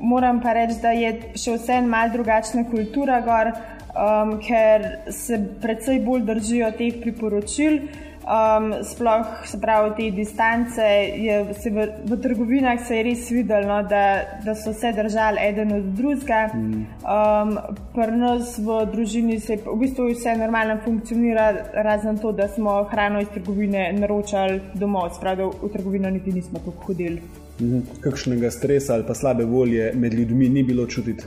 Moram 0.00 0.42
pa 0.44 0.52
reči, 0.52 0.76
da 0.82 0.92
je 0.92 1.14
še 1.32 1.56
vseeno 1.56 1.88
malo 1.88 2.12
drugačna 2.12 2.66
kultura 2.68 3.22
gor, 3.24 3.54
um, 3.96 4.36
ker 4.44 4.84
se 5.08 5.40
precej 5.62 6.02
bolj 6.04 6.26
držijo 6.28 6.68
teh 6.76 7.00
priporočil. 7.00 7.80
Um, 8.26 8.72
sploh 8.82 9.46
se 9.46 9.60
pravi, 9.60 9.90
te 9.96 10.10
distance, 10.10 10.82
je, 10.82 11.44
v, 11.44 11.86
v 12.04 12.16
trgovinah 12.22 12.80
se 12.86 12.96
je 12.96 13.02
res 13.06 13.28
videlo, 13.30 13.68
no, 13.68 13.76
da, 13.86 14.40
da 14.42 14.54
so 14.58 14.72
se 14.74 14.90
držali 14.92 15.38
eden 15.46 15.72
od 15.72 15.84
drugega. 15.94 16.40
Um, 16.52 17.52
Pri 17.94 18.16
nas 18.18 18.56
v 18.58 18.80
družini 18.90 19.38
se 19.40 19.60
v 19.62 19.76
bistvu 19.78 20.08
vse 20.10 20.34
normalno 20.40 20.74
funkcionira, 20.84 21.52
razen 21.86 22.18
to, 22.18 22.32
da 22.32 22.48
smo 22.48 22.74
hrano 22.90 23.22
iz 23.22 23.30
trgovine 23.30 23.92
naročali 23.94 24.58
domov, 24.74 25.12
spravi, 25.14 25.46
v 25.62 25.70
trgovino 25.72 26.10
niti 26.10 26.34
nismo 26.34 26.58
tako 26.58 26.90
hodili. 26.90 27.22
Mhm. 27.60 28.02
Kakšnega 28.02 28.50
stresa 28.50 28.94
ali 28.94 29.06
pa 29.06 29.14
slabe 29.14 29.44
volje 29.44 29.92
med 29.94 30.14
ljudmi 30.14 30.48
ni 30.48 30.66
bilo 30.66 30.86
čutiti? 30.86 31.24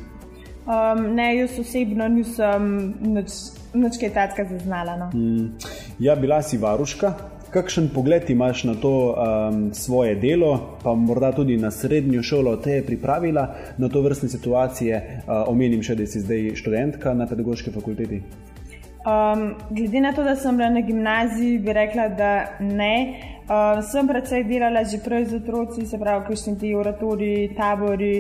Um, 0.68 1.16
ne, 1.16 1.32
jaz 1.38 1.56
osebno 1.60 2.08
nisem 2.12 2.94
nič 3.02 3.32
kaj 3.74 4.14
takega 4.14 4.50
zaznala. 4.50 4.98
No. 4.98 5.10
Mm. 5.14 5.52
Ja, 6.00 6.16
bila 6.16 6.42
si 6.42 6.58
varuška. 6.58 7.14
Kakšen 7.50 7.90
pogled 7.90 8.30
imaš 8.30 8.64
na 8.64 8.76
to 8.78 9.16
um, 9.18 9.74
svoje 9.74 10.16
delo, 10.16 10.78
pa 10.84 10.94
morda 10.94 11.32
tudi 11.32 11.58
na 11.58 11.72
srednjo 11.72 12.22
šolo, 12.24 12.56
te 12.62 12.72
je 12.72 12.86
pripravila 12.86 13.48
na 13.78 13.90
to 13.90 14.02
vrstne 14.02 14.30
situacije? 14.30 15.24
Uh, 15.26 15.50
omenim 15.50 15.82
še, 15.84 15.96
da 15.96 16.06
si 16.06 16.22
zdaj 16.22 16.54
študentka 16.62 17.14
na 17.14 17.26
pedagoški 17.26 17.74
fakulteti. 17.74 18.22
Um, 19.00 19.56
glede 19.70 20.02
na 20.02 20.14
to, 20.14 20.24
da 20.24 20.36
sem 20.36 20.58
bila 20.58 20.70
na 20.70 20.82
gimnaziji, 20.86 21.58
bi 21.60 21.74
rekla, 21.74 22.08
da 22.10 22.32
ne. 22.60 22.94
Uh, 23.50 23.82
sem 23.82 24.08
predvsej 24.08 24.44
delala 24.46 24.84
že 24.86 25.00
prej 25.02 25.26
z 25.32 25.40
otroci, 25.42 25.88
se 25.90 25.98
pravi, 25.98 26.28
kakšni 26.28 26.54
ti 26.60 26.76
oratori, 26.76 27.50
tabori. 27.58 28.14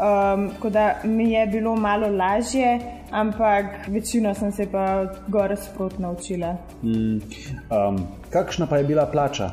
Um, 0.00 0.50
tako 0.50 0.70
da 0.70 0.94
mi 1.04 1.32
je 1.32 1.46
bilo 1.46 1.76
malo 1.76 2.08
lažje, 2.16 2.80
ampak 3.10 3.64
večino 3.88 4.34
sem 4.34 4.52
se 4.52 4.66
pa 4.72 5.06
gore 5.28 5.56
sprot 5.56 5.98
naučila. 5.98 6.56
Mm, 6.82 7.16
um, 7.16 8.06
kakšna 8.30 8.66
pa 8.66 8.76
je 8.76 8.84
bila 8.84 9.06
plača? 9.06 9.50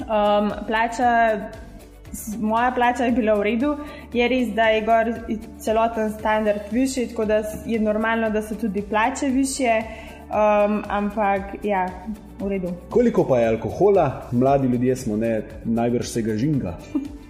Um, 0.00 0.52
plača, 0.66 1.38
moja 2.38 2.70
plača 2.70 3.04
je 3.04 3.12
bila 3.12 3.34
v 3.34 3.42
redu, 3.42 3.76
je 4.12 4.28
res, 4.28 4.48
da 4.54 4.62
je 4.62 4.84
gor 4.86 5.10
celoten 5.58 6.10
standard 6.10 6.60
višji, 6.70 7.08
tako 7.08 7.24
da 7.24 7.42
je 7.66 7.80
normalno, 7.80 8.30
da 8.30 8.42
so 8.42 8.54
tudi 8.54 8.82
plače 8.82 9.26
više, 9.26 9.82
um, 10.30 10.84
ampak 10.88 11.42
ja, 11.62 11.88
v 12.38 12.48
redu. 12.48 12.68
Koliko 12.90 13.24
pa 13.24 13.38
je 13.38 13.48
alkohola, 13.48 14.22
mladi 14.32 14.68
ljudje 14.68 14.96
smo, 14.96 15.16
ne 15.16 15.42
najbrž 15.64 16.06
vsega 16.06 16.36
žinga. 16.36 16.76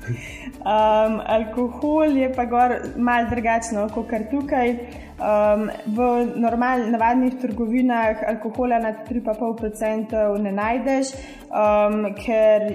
Um, 0.02 1.21
alkohol 1.26 2.16
je 2.16 2.28
pa 2.35 2.44
gor 2.44 2.75
malo 2.97 3.30
drugačno 3.30 3.88
kot 3.94 4.09
kar 4.11 4.26
tukaj. 4.30 4.76
Um, 5.23 5.68
v 5.87 6.06
normalnih, 6.37 6.90
navadnih 6.90 7.35
trgovinah 7.40 8.23
alkohola 8.28 8.78
nad 8.82 9.04
3,5% 9.09 10.38
ne 10.42 10.52
najdeš, 10.52 11.12
um, 11.50 12.09
ker 12.18 12.66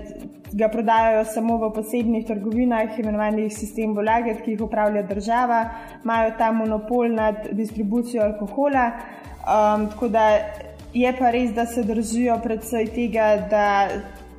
ga 0.53 0.69
prodajajo 0.71 1.25
samo 1.27 1.57
v 1.57 1.71
posebnih 1.75 2.25
trgovinah, 2.27 2.99
imenovanih 2.99 3.51
sistem 3.51 3.95
Bolaget, 3.95 4.43
ki 4.45 4.55
jih 4.55 4.63
upravlja 4.63 5.03
država, 5.03 5.59
imajo 6.03 6.31
ta 6.37 6.51
monopol 6.51 7.11
nad 7.11 7.49
distribucijo 7.51 8.23
alkohola. 8.23 8.91
Um, 9.47 9.89
tako 9.91 10.07
da 10.07 10.29
je 10.93 11.11
pa 11.19 11.31
res, 11.31 11.51
da 11.55 11.65
se 11.65 11.83
držijo 11.83 12.39
predvsej 12.43 12.87
tega, 12.95 13.27
da 13.51 13.67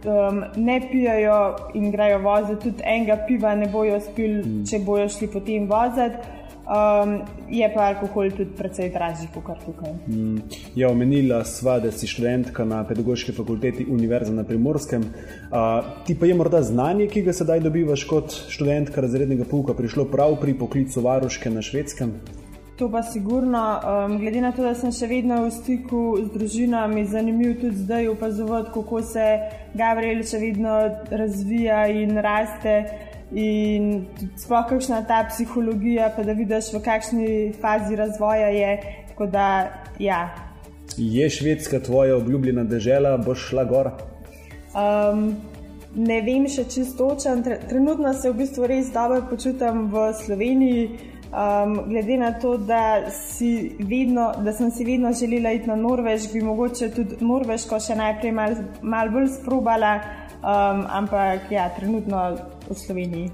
um, 0.06 0.42
ne 0.56 0.80
pijajo 0.90 1.70
in 1.74 1.90
grejo 1.90 2.18
voziti, 2.18 2.70
tudi 2.70 2.82
enega 2.86 3.18
piva 3.26 3.54
ne 3.54 3.68
bojo 3.72 4.00
spili, 4.00 4.42
mm. 4.42 4.66
če 4.70 4.82
bojo 4.86 5.08
šli 5.08 5.30
potem 5.32 5.70
voziti. 5.70 6.36
Um, 6.68 7.22
je 7.48 7.64
pa 7.72 7.86
alkohol 7.88 8.28
tudi 8.36 8.52
precej 8.56 8.90
dražji 8.92 9.30
kot 9.32 9.62
tukaj. 9.64 9.94
Mm. 10.06 10.42
Ja, 10.76 10.90
omenila 10.92 11.40
sva, 11.48 11.78
da 11.80 11.88
si 11.88 12.06
študentka 12.06 12.66
na 12.68 12.82
pedagoški 12.84 13.32
fakulteti 13.32 13.86
Univerze 13.88 14.34
na 14.36 14.44
Primorskem. 14.44 15.06
Uh, 15.48 15.78
ti 16.04 16.18
pa 16.18 16.28
je 16.28 16.36
morda 16.36 16.60
znanje, 16.62 17.06
ki 17.08 17.22
ga 17.24 17.32
sedaj 17.32 17.64
dobivaš 17.64 18.04
kot 18.10 18.36
študentka 18.52 19.00
razrednega 19.00 19.48
pouka, 19.48 19.72
prišlo 19.72 20.04
prav 20.12 20.36
pri 20.42 20.58
poklicu 20.60 21.00
varuške 21.08 21.50
na 21.50 21.64
švedskem? 21.64 22.12
To 22.78 22.86
pa 22.90 23.02
sigurno, 23.02 23.80
um, 24.06 24.18
glede 24.18 24.40
na 24.40 24.52
to, 24.52 24.62
da 24.62 24.70
sem 24.78 24.92
še 24.94 25.08
vedno 25.10 25.40
v 25.42 25.50
stiku 25.50 26.02
z 26.22 26.28
družinami, 26.30 27.02
zanimivo 27.10 27.56
tudi 27.58 27.82
zdaj 27.82 28.06
opazovati, 28.12 28.70
kako 28.70 29.00
se 29.02 29.24
Gabriel 29.74 30.22
še 30.22 30.38
vedno 30.38 30.76
razvija 31.10 31.80
in 31.90 32.22
raste. 32.22 32.76
In 33.34 34.06
sploh 34.38 34.70
kakšna 34.70 35.02
ta 35.10 35.24
psihologija, 35.26 36.12
pa 36.14 36.22
da 36.22 36.38
vidiš, 36.38 36.70
v 36.72 36.84
kakšni 36.86 37.28
fazi 37.58 37.98
razvoja 37.98 38.54
je. 38.54 38.72
Da, 39.18 39.48
ja. 39.98 40.22
Je 40.94 41.26
Švedska 41.30 41.80
tvoja 41.82 42.14
obljubljena 42.16 42.62
država, 42.64 43.16
boš 43.18 43.48
šla 43.50 43.64
gor? 43.66 43.90
Um, 44.70 45.32
ne 45.98 46.22
vem 46.22 46.46
še 46.46 46.68
čisto 46.70 47.10
točen. 47.10 47.42
Trenutno 47.42 48.14
se 48.14 48.30
v 48.30 48.44
bistvu 48.44 48.70
res 48.70 48.94
dobro 48.94 49.24
počutim 49.26 49.88
v 49.90 50.12
Sloveniji. 50.22 51.17
Um, 51.28 51.80
glede 51.88 52.16
na 52.16 52.32
to, 52.32 52.56
da, 52.56 53.02
vedno, 53.78 54.32
da 54.44 54.52
sem 54.52 54.70
si 54.70 54.84
vedno 54.84 55.12
želela 55.12 55.52
iti 55.52 55.68
na 55.68 55.76
Norveško, 55.76 56.32
bi 56.32 56.42
mogoče 56.42 56.88
tudi 56.94 57.16
Norveško 57.20 57.80
še 57.80 57.94
najprej 57.94 58.32
malo 58.32 58.64
mal 58.82 59.10
bolj 59.12 59.28
sprobala, 59.40 59.98
um, 60.40 60.86
ampak 60.88 61.52
ja, 61.52 61.68
trenutno 61.76 62.30
v 62.70 62.74
Sloveniji. 62.74 63.30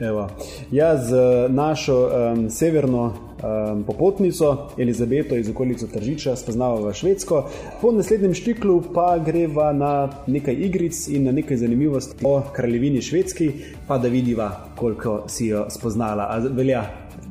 Evo. 0.00 0.28
Ja, 0.70 0.96
z 0.96 1.16
našo 1.48 1.96
um, 2.08 2.50
severno 2.50 3.02
um, 3.02 3.84
popotnico, 3.84 4.68
Elizabeto 4.78 5.36
iz 5.36 5.50
okolice 5.50 5.86
Tržiča, 5.86 6.36
spoznavamo 6.36 6.92
Švedsko. 6.92 7.44
Po 7.80 7.92
naslednjem 7.92 8.34
štiklu 8.34 8.82
pa 8.94 9.18
greva 9.18 9.72
na 9.72 10.08
nekaj 10.26 10.54
igric 10.54 11.08
in 11.08 11.24
na 11.24 11.32
nekaj 11.32 11.56
zanimivosti 11.56 12.24
o 12.24 12.42
kraljevini 12.52 13.02
Švedski, 13.02 13.52
pa 13.88 13.98
da 13.98 14.08
vidiva, 14.08 14.50
koliko 14.76 15.22
si 15.28 15.46
jo 15.46 15.66
spoznala. 15.70 16.28
A 16.30 16.38
velja 16.38 16.84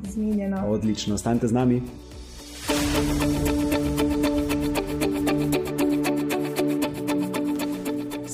zmenjeno. 0.08 0.68
Odlično, 0.68 1.16
ostanite 1.16 1.48
z 1.48 1.52
nami. 1.52 1.82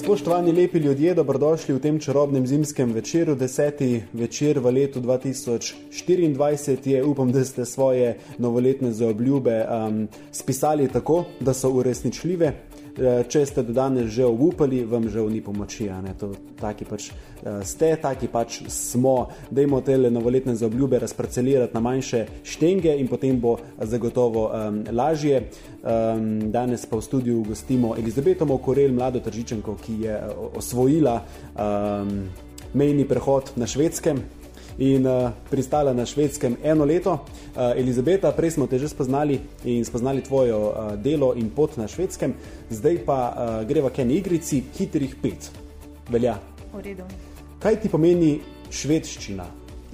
Spoštovani 0.06 0.52
lepi 0.52 0.78
ljudje, 0.78 1.14
dobrodošli 1.14 1.74
v 1.76 1.80
tem 1.82 2.00
čarobnem 2.00 2.48
zimskem 2.48 2.92
večeru, 2.94 3.36
deseti 3.36 4.04
večer 4.14 4.60
v 4.60 4.72
letu 4.72 5.02
2024. 5.02 6.90
Je, 6.90 7.04
upam, 7.04 7.32
da 7.32 7.46
ste 7.46 7.66
svoje 7.66 8.18
novoletne 8.38 8.92
zaobljube 8.92 9.66
um, 9.66 10.08
spisali 10.32 10.88
tako, 10.88 11.24
da 11.40 11.54
so 11.54 11.70
uresničljive. 11.70 12.54
Eh, 12.96 13.26
če 13.28 13.42
ste 13.44 13.60
do 13.68 13.74
danes 13.76 14.08
že 14.16 14.24
obupali, 14.24 14.86
vam 14.88 15.10
žal 15.12 15.28
ni 15.28 15.42
pomoči. 15.44 15.92
Taki 16.56 16.86
pač 16.88 17.12
uh, 17.12 17.60
ste, 17.68 17.92
taki 18.00 18.32
pač 18.32 18.62
smo. 18.72 19.28
Dajmo 19.52 19.82
te 19.84 19.98
novoletne 20.00 20.56
zaobljube 20.56 21.00
razparcelirati 21.04 21.76
na 21.76 21.82
manjše 21.84 22.22
štenge 22.48 22.96
in 22.96 23.10
potem 23.12 23.36
bo 23.40 23.58
zagotovo 23.84 24.48
um, 24.48 24.80
lažje. 24.96 25.44
Um, 25.84 26.48
danes 26.56 26.88
pa 26.88 26.96
v 26.96 27.04
studiu 27.04 27.44
gostimo 27.44 27.98
Elizabeto 28.00 28.48
Mokorel, 28.48 28.96
mlado 28.96 29.20
tržičenko, 29.20 29.76
ki 29.84 30.00
je 30.08 30.16
osvojila 30.56 31.20
um, 31.20 32.32
mejni 32.74 33.04
prehod 33.04 33.52
na 33.60 33.68
švedskem 33.68 34.24
in 34.78 35.08
uh, 35.08 35.32
pristala 35.50 35.94
na 35.94 36.06
švedskem 36.06 36.58
eno 36.64 36.86
leto. 36.86 37.14
Uh, 37.56 37.72
Elizabeta, 37.76 38.32
prej 38.32 38.52
smo 38.52 38.68
te 38.68 38.80
že 38.80 38.90
spoznali 38.90 39.40
in 39.64 39.86
spoznali 39.86 40.24
tvojo 40.24 40.60
uh, 40.70 40.96
delo 41.00 41.34
in 41.36 41.50
pot 41.50 41.78
na 41.78 41.88
švedskem, 41.88 42.34
zdaj 42.70 43.06
pa 43.06 43.20
uh, 43.30 43.68
greva 43.68 43.90
k 43.90 44.04
eni 44.04 44.18
igrici, 44.18 44.64
hitrih 44.78 45.16
pet. 45.22 45.52
Velja. 46.10 46.38
Kaj 47.60 47.80
ti 47.82 47.90
pomeni 47.90 48.42
švedščina? 48.70 49.46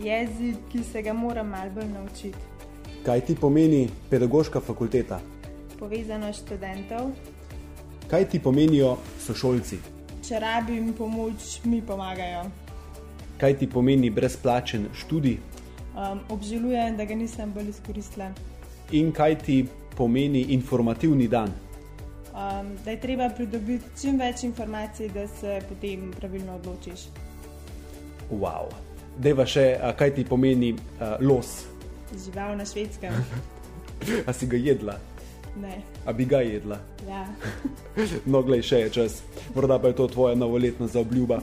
Jezik, 0.01 0.57
ki 0.71 0.83
se 0.83 1.01
ga 1.01 1.13
moram 1.13 1.47
malo 1.47 1.69
bolj 1.75 1.91
naučiti. 1.93 2.37
Kaj 3.05 3.21
ti 3.25 3.35
pomeni 3.35 3.89
pedagoška 4.09 4.59
fakulteta? 4.59 5.19
Povezano 5.79 6.33
študentov. 6.33 7.11
Kaj 8.09 8.25
ti 8.29 8.39
pomenijo 8.39 8.97
sošolci? 9.21 9.77
Če 10.25 10.39
rabim 10.39 10.91
pomoč, 10.93 11.61
mi 11.65 11.81
pomagajo 11.81 12.43
kaj 13.41 13.57
ti 13.57 13.67
pomeni 13.67 14.09
brezplačen 14.09 14.87
študij 14.95 15.37
Um, 15.91 16.19
obžalujem, 16.29 16.95
da 16.97 17.03
ga 17.05 17.15
nisem 17.15 17.51
bolj 17.51 17.67
izkoristila. 17.69 18.29
in 18.91 19.11
kaj 19.11 19.35
ti 19.37 19.65
pomeni 19.97 20.41
informativni 20.49 21.27
dan. 21.27 21.51
Um, 22.31 22.69
da 22.85 22.91
je 22.91 22.99
treba 22.99 23.27
pridobiti 23.29 23.83
čim 24.01 24.15
več 24.19 24.43
informacij, 24.43 25.09
da 25.09 25.27
se 25.27 25.59
potem 25.69 26.11
pravilno 26.19 26.55
odločiš. 26.55 26.99
Wow. 28.31 28.71
Deva 29.17 29.45
še, 29.45 29.65
kaj 29.97 30.13
ti 30.15 30.23
pomeni 30.25 30.71
uh, 30.73 31.19
los. 31.19 31.65
Žival 32.25 32.55
na 32.57 32.65
švedskem. 32.65 33.11
A 34.27 34.33
si 34.33 34.47
ga 34.47 34.57
jedla, 34.57 34.95
Ne. 35.61 35.81
a 36.05 36.13
bi 36.13 36.25
ga 36.25 36.39
jedla. 36.39 36.79
Ja. 37.09 37.25
No, 38.31 38.39
glej, 38.41 38.61
še 38.63 38.79
je 38.79 38.89
čas, 38.89 39.19
morda 39.55 39.75
pa 39.79 39.87
je 39.87 39.95
to 39.95 40.07
tvoja 40.07 40.35
novoletna 40.35 40.87
zaobljuba. 40.87 41.41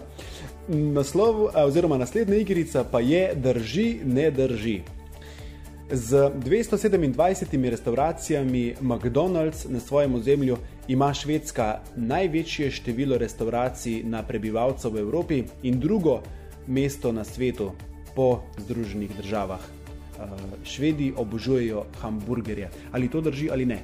Naslov, 0.69 1.49
oziroma 1.55 1.97
naslednja 1.99 2.37
igrica 2.37 2.85
pa 2.85 3.01
je 3.01 3.35
Drži, 3.35 4.01
ne 4.05 4.31
drži. 4.31 4.81
Z 5.91 6.31
227 6.45 7.71
restauracijami 7.71 8.75
McDonald's 8.81 9.65
na 9.69 9.81
svojem 9.81 10.15
ozemlju 10.15 10.57
ima 10.89 11.15
Švedska 11.15 11.81
največje 11.97 12.71
število 12.71 13.19
restauracij 13.19 14.03
na 14.05 14.23
prebivalca 14.23 14.89
v 14.89 14.99
Evropi 14.99 15.43
in 15.63 15.81
drugo 15.81 16.21
mesto 16.67 17.13
na 17.13 17.25
svetu 17.25 17.71
po 18.15 18.41
Združenih 18.59 19.17
državah. 19.17 19.61
Švedi 20.65 21.15
obožujejo 21.17 21.85
hamburgerje. 22.01 22.71
Ali 22.93 23.09
to 23.09 23.21
drži 23.21 23.49
ali 23.51 23.67
ne? 23.67 23.79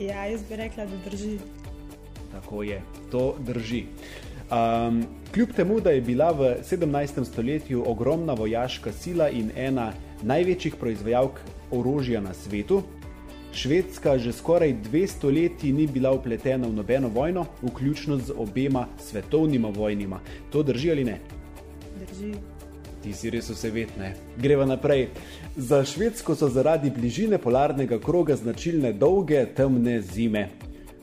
ja, 0.00 0.24
jaz 0.26 0.40
bi 0.48 0.56
rekla, 0.56 0.86
da 0.86 0.96
drži. 1.10 1.38
Tako 2.32 2.62
je, 2.62 2.82
to 3.10 3.36
drži. 3.46 3.84
Um, 4.48 5.04
kljub 5.34 5.48
temu, 5.56 5.80
da 5.80 5.90
je 5.90 6.00
bila 6.00 6.30
v 6.32 6.56
17. 6.62 7.24
stoletju 7.24 7.84
ogromna 7.86 8.32
vojaška 8.32 8.92
sila 8.92 9.28
in 9.30 9.50
ena 9.56 9.92
največjih 10.22 10.76
proizvajalk 10.76 11.40
orožja 11.70 12.20
na 12.20 12.34
svetu, 12.34 12.82
Švedska 13.52 14.18
že 14.18 14.32
skoraj 14.32 14.72
dve 14.72 15.06
stoletji 15.06 15.72
ni 15.72 15.86
bila 15.86 16.12
upletena 16.12 16.68
v 16.68 16.72
nobeno 16.72 17.08
vojno, 17.08 17.46
vključno 17.62 18.18
z 18.18 18.32
obema 18.36 18.86
svetovnima 18.98 19.68
vojnima. 19.68 20.20
To 20.50 20.62
drži 20.62 20.90
ali 20.90 21.04
ne? 21.04 21.18
Drži. 21.98 22.34
Ti 23.02 23.12
si 23.12 23.30
res 23.30 23.50
vsevetne. 23.50 24.14
Greva 24.36 24.66
naprej. 24.66 25.08
Za 25.56 25.84
Švedsko 25.84 26.34
so 26.34 26.48
zaradi 26.48 26.90
bližine 26.90 27.38
polarnega 27.38 27.98
kroga 27.98 28.36
značilne 28.36 28.92
dolge 28.92 29.46
temne 29.56 30.00
zime. 30.02 30.48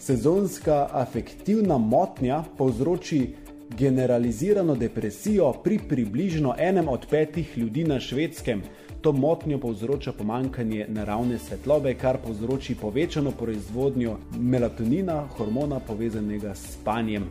Sezonska 0.06 0.90
afektivna 0.92 1.78
motnja 1.78 2.44
povzroči 2.58 3.36
generalizirano 3.78 4.76
depresijo 4.76 5.54
pri 5.64 5.80
približno 5.90 6.56
enem 6.58 6.88
od 6.88 7.06
petih 7.10 7.58
ljudi 7.58 7.84
na 7.84 8.00
švedskem. 8.00 8.62
To 9.02 9.12
motnjo 9.12 9.58
povzroča 9.60 10.12
pomankanje 10.14 10.86
naravne 10.90 11.40
svetlobe, 11.40 11.94
kar 11.94 12.18
povzroči 12.26 12.76
povečano 12.76 13.32
proizvodnjo 13.32 14.18
melatonina, 14.40 15.28
hormona 15.38 15.80
povezanega 15.80 16.56
s 16.56 16.74
spanjem. 16.74 17.26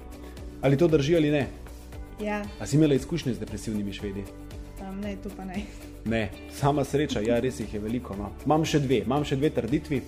Ali 0.63 0.77
to 0.77 0.89
drži 0.89 1.17
ali 1.17 1.31
ne? 1.31 1.47
Ja, 2.21 2.43
A 2.61 2.67
si 2.67 2.77
imela 2.77 2.95
izkušnje 2.95 3.35
z 3.35 3.39
depresivnimi 3.39 3.93
švedi? 3.93 4.25
um, 4.89 5.01
ne, 5.01 5.17
to 5.23 5.31
pa 5.37 5.45
ne. 5.45 5.63
Ne, 6.05 6.31
sama 6.53 6.85
sreča, 6.85 7.21
ja, 7.21 7.41
res 7.41 7.61
jih 7.61 7.75
je 7.75 7.81
veliko. 7.81 8.17
No. 8.19 8.31
Imam 8.47 8.65
še 8.65 8.81
dve, 8.81 9.05
imam 9.07 9.25
še 9.25 9.37
dve 9.37 9.51
trditvi. 9.51 10.01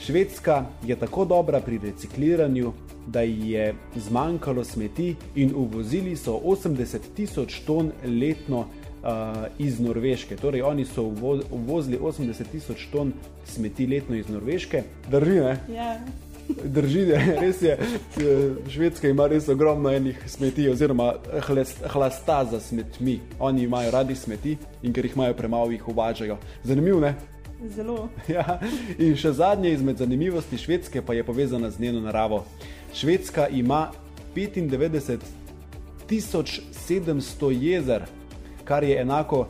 Švedska 0.00 0.64
je 0.84 0.96
tako 0.96 1.24
dobra 1.24 1.60
pri 1.60 1.78
recikliranju, 1.78 2.72
da 3.06 3.20
ji 3.20 3.50
je 3.50 3.74
zmanjkalo 3.96 4.64
smeti 4.64 5.16
in 5.34 5.52
uvozili 5.56 6.16
so 6.16 6.32
80 6.44 6.98
tisoč 7.16 7.60
ton 7.60 7.92
letno 8.20 8.58
uh, 8.58 8.66
iz 9.58 9.80
Norveške. 9.80 10.36
Torej, 10.36 10.62
oni 10.62 10.84
so 10.84 11.02
uvo 11.02 11.40
uvozili 11.50 11.98
80 11.98 12.44
tisoč 12.52 12.86
ton 12.92 13.12
smeti 13.44 13.86
letno 13.86 14.16
iz 14.16 14.28
Norveške. 14.28 14.82
Drži, 15.10 15.40
ne? 15.40 15.58
Ja, 15.74 15.98
Drži, 16.64 17.06
ne, 17.06 17.36
res 17.42 17.62
je. 17.62 17.78
Švedska 18.68 19.08
ima 19.08 19.26
res 19.26 19.48
ogromno 19.48 19.90
enih 19.90 20.18
smeti, 20.26 20.68
oziroma 20.70 21.14
hles- 21.48 21.78
hlasta 21.92 22.44
za 22.50 22.60
smetmi. 22.60 23.20
Oni 23.38 23.62
imajo 23.62 23.90
radi 23.90 24.14
smeti 24.14 24.56
in 24.82 24.92
ker 24.92 25.04
jih 25.04 25.16
imajo 25.16 25.34
premalo, 25.34 25.70
jih 25.70 25.88
uvažajo. 25.88 26.38
Zanimivo, 26.64 27.00
ne? 27.00 27.14
Zelo. 27.64 28.08
Ja. 28.28 28.58
In 28.98 29.16
še 29.16 29.32
zadnje 29.32 29.72
izmed 29.72 29.98
zanimivosti 29.98 30.58
Švedske 30.58 31.02
pa 31.02 31.14
je 31.14 31.24
povezana 31.24 31.70
z 31.70 31.80
njeno 31.80 32.00
naravo. 32.00 32.44
Švedska 32.94 33.48
ima 33.48 33.90
95 34.34 35.18
700 36.08 37.50
jezer, 37.50 38.02
kar 38.64 38.84
je 38.84 39.00
enako 39.00 39.46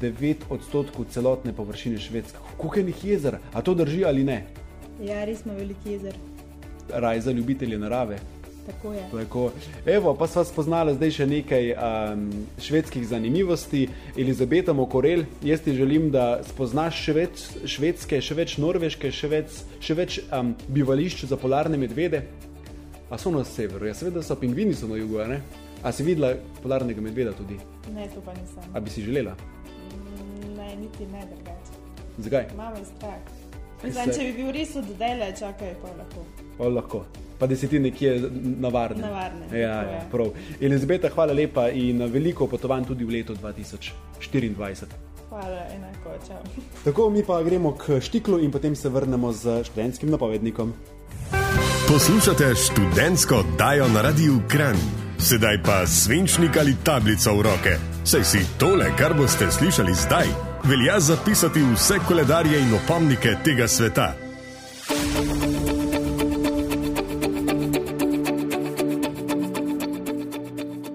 9 0.00 0.34
odstotkov 0.50 1.06
celotne 1.10 1.52
površine 1.52 1.98
Švedske. 1.98 2.38
Njih 2.84 3.04
jezer? 3.04 3.38
A 3.52 3.62
to 3.62 3.74
drži 3.74 4.04
ali 4.04 4.24
ne? 4.24 4.44
Ja, 5.02 5.24
res 5.24 5.42
smo 5.42 5.54
veliki 5.54 5.92
jezer. 5.92 6.14
Raj 6.92 7.20
za 7.20 7.32
ljubitelje 7.32 7.78
narave. 7.78 8.18
Tako 8.68 8.92
je. 8.92 9.02
Tako. 9.12 9.42
Evo, 9.86 10.12
pa 10.14 10.26
sva 10.26 10.44
spoznala 10.44 10.92
zdaj 10.92 11.10
še 11.10 11.26
nekaj 11.26 11.70
um, 11.72 12.24
švedskih 12.60 13.06
zanimivosti. 13.08 13.86
Elizabeta 14.14 14.72
Mokorel, 14.72 15.22
jaz 15.42 15.60
ti 15.60 15.72
želim, 15.72 16.10
da 16.10 16.24
spoznaš 16.44 16.98
še 17.00 17.14
več 17.14 17.44
švedske, 17.66 18.20
še 18.20 18.34
več 18.34 18.58
norveške, 18.58 19.08
še 19.10 19.28
več, 19.28 19.56
še 19.80 19.94
več 19.94 20.18
um, 20.28 20.52
bivališč 20.68 21.24
za 21.24 21.36
polarne 21.36 21.78
medvede. 21.78 22.26
A 23.08 23.16
so 23.16 23.30
na 23.30 23.40
severu, 23.42 23.86
ja, 23.86 23.94
seveda 23.94 24.20
so 24.22 24.36
pingvini 24.36 24.74
so 24.74 24.84
na 24.86 24.96
jugu, 24.96 25.16
a 25.18 25.26
ne? 25.26 25.40
A 25.80 25.92
si 25.92 26.04
videla 26.04 26.34
polarnega 26.60 27.00
medveda 27.00 27.32
tudi? 27.32 27.56
Ne, 27.88 28.04
to 28.12 28.20
pa 28.20 28.34
nisem. 28.34 28.60
A 28.68 28.80
bi 28.80 28.90
si 28.90 29.00
želela? 29.00 29.32
Mm, 29.32 30.56
Ne, 30.58 30.74
niti 30.76 31.06
ne 31.06 31.22
drugače. 31.24 31.78
Zakaj? 32.18 32.48
Malo 32.56 32.76
je 32.76 32.84
strah. 32.86 33.16
Se- 33.80 33.86
Mislim, 33.86 34.10
če 34.10 34.24
bi 34.26 34.32
bil 34.34 34.52
res 34.52 34.76
oddele, 34.76 35.30
čakaj, 35.38 35.72
pa 35.80 35.92
lahko. 35.96 36.24
O, 36.58 36.68
lahko. 36.68 37.00
Pa 37.38 37.46
da 37.46 37.56
si 37.56 37.68
ti 37.68 37.78
nekje 37.78 38.30
na 38.58 38.68
varnem. 38.68 39.00
Na 39.00 39.10
varnem, 39.10 39.48
Ja, 39.52 39.58
ja, 39.58 39.80
je. 39.82 40.00
prav. 40.10 40.26
Elizabeta, 40.60 41.08
hvala 41.08 41.32
lepa 41.32 41.68
in 41.70 42.02
veliko 42.04 42.46
potovanj 42.46 42.84
tudi 42.84 43.04
v 43.04 43.10
letu 43.10 43.34
2024. 43.34 44.84
Hvala, 45.28 45.62
enako, 45.70 46.10
čau. 46.26 46.42
Tako 46.84 47.10
mi 47.10 47.22
pa 47.22 47.42
gremo 47.42 47.72
k 47.72 48.00
štiklu 48.00 48.38
in 48.38 48.50
potem 48.50 48.76
se 48.76 48.88
vrnemo 48.88 49.32
z 49.32 49.64
študentskim 49.64 50.10
napovednikom. 50.10 50.72
Poslušate 51.88 52.54
študentsko 52.56 53.36
oddajo 53.36 53.88
na 53.88 54.02
Radiu 54.02 54.40
Kran. 54.48 54.76
Sedaj 55.18 55.62
pa 55.62 55.86
svinčnik 55.86 56.56
ali 56.56 56.74
tablico 56.84 57.34
v 57.34 57.42
roke. 57.42 57.74
Saj 58.04 58.24
si 58.24 58.38
tole, 58.58 58.90
kar 58.96 59.14
boste 59.14 59.50
slišali 59.50 59.94
zdaj, 59.94 60.26
velja 60.64 61.00
zapisati 61.00 61.60
vse 61.74 61.94
koledarje 62.08 62.60
in 62.60 62.74
opomnike 62.74 63.36
tega 63.44 63.68
sveta. 63.68 64.27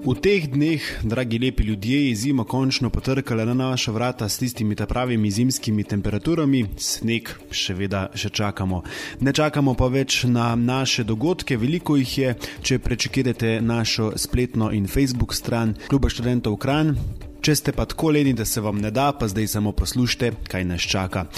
V 0.04 0.20
teh 0.20 0.52
dneh, 0.52 0.84
dragi 1.08 1.40
lepi 1.40 1.64
ljudje, 1.64 2.10
je 2.10 2.16
zima 2.16 2.44
končno 2.44 2.90
potrkala 2.90 3.46
na 3.46 3.54
naša 3.54 3.92
vrata 3.92 4.30
s 4.30 4.38
tistimi 4.38 4.76
ta 4.76 4.86
pravimi 4.86 5.32
zimskimi 5.32 5.84
temperaturami, 5.84 6.66
sneg 6.76 7.30
še 7.52 7.72
vedno 7.74 8.10
še 8.12 8.28
čakamo. 8.30 8.82
Ne 9.24 9.32
čakamo 9.32 9.72
pa 9.80 9.88
več 9.88 10.26
na 10.28 10.56
naše 10.60 11.06
dogodke, 11.08 11.56
veliko 11.56 11.96
jih 11.96 12.18
je, 12.18 12.34
če 12.62 12.80
prečekirate 12.84 13.62
našo 13.62 14.12
spletno 14.20 14.74
in 14.76 14.90
Facebook 14.92 15.32
stran 15.32 15.72
Kluba 15.88 16.12
študentov 16.12 16.58
Kran. 16.60 16.98
Če 17.40 17.56
ste 17.56 17.72
pa 17.72 17.86
tako 17.88 18.12
leni, 18.12 18.34
da 18.36 18.44
se 18.44 18.60
vam 18.60 18.82
ne 18.84 18.92
da, 18.92 19.14
pa 19.16 19.32
zdaj 19.32 19.48
samo 19.56 19.72
poslušajte, 19.72 20.34
kaj 20.52 20.68
nas 20.68 20.84
čaka. 20.84 21.30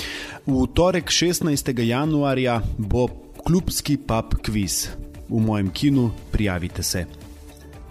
V 0.49 0.65
torek 0.73 1.13
16. 1.13 1.69
januarja 1.86 2.58
bo 2.82 3.06
klubski 3.45 3.99
pub 4.01 4.34
quiz. 4.41 4.88
V 5.30 5.38
mojem 5.38 5.69
kinu 5.69 6.10
prijavite 6.34 6.82
se. 6.82 7.24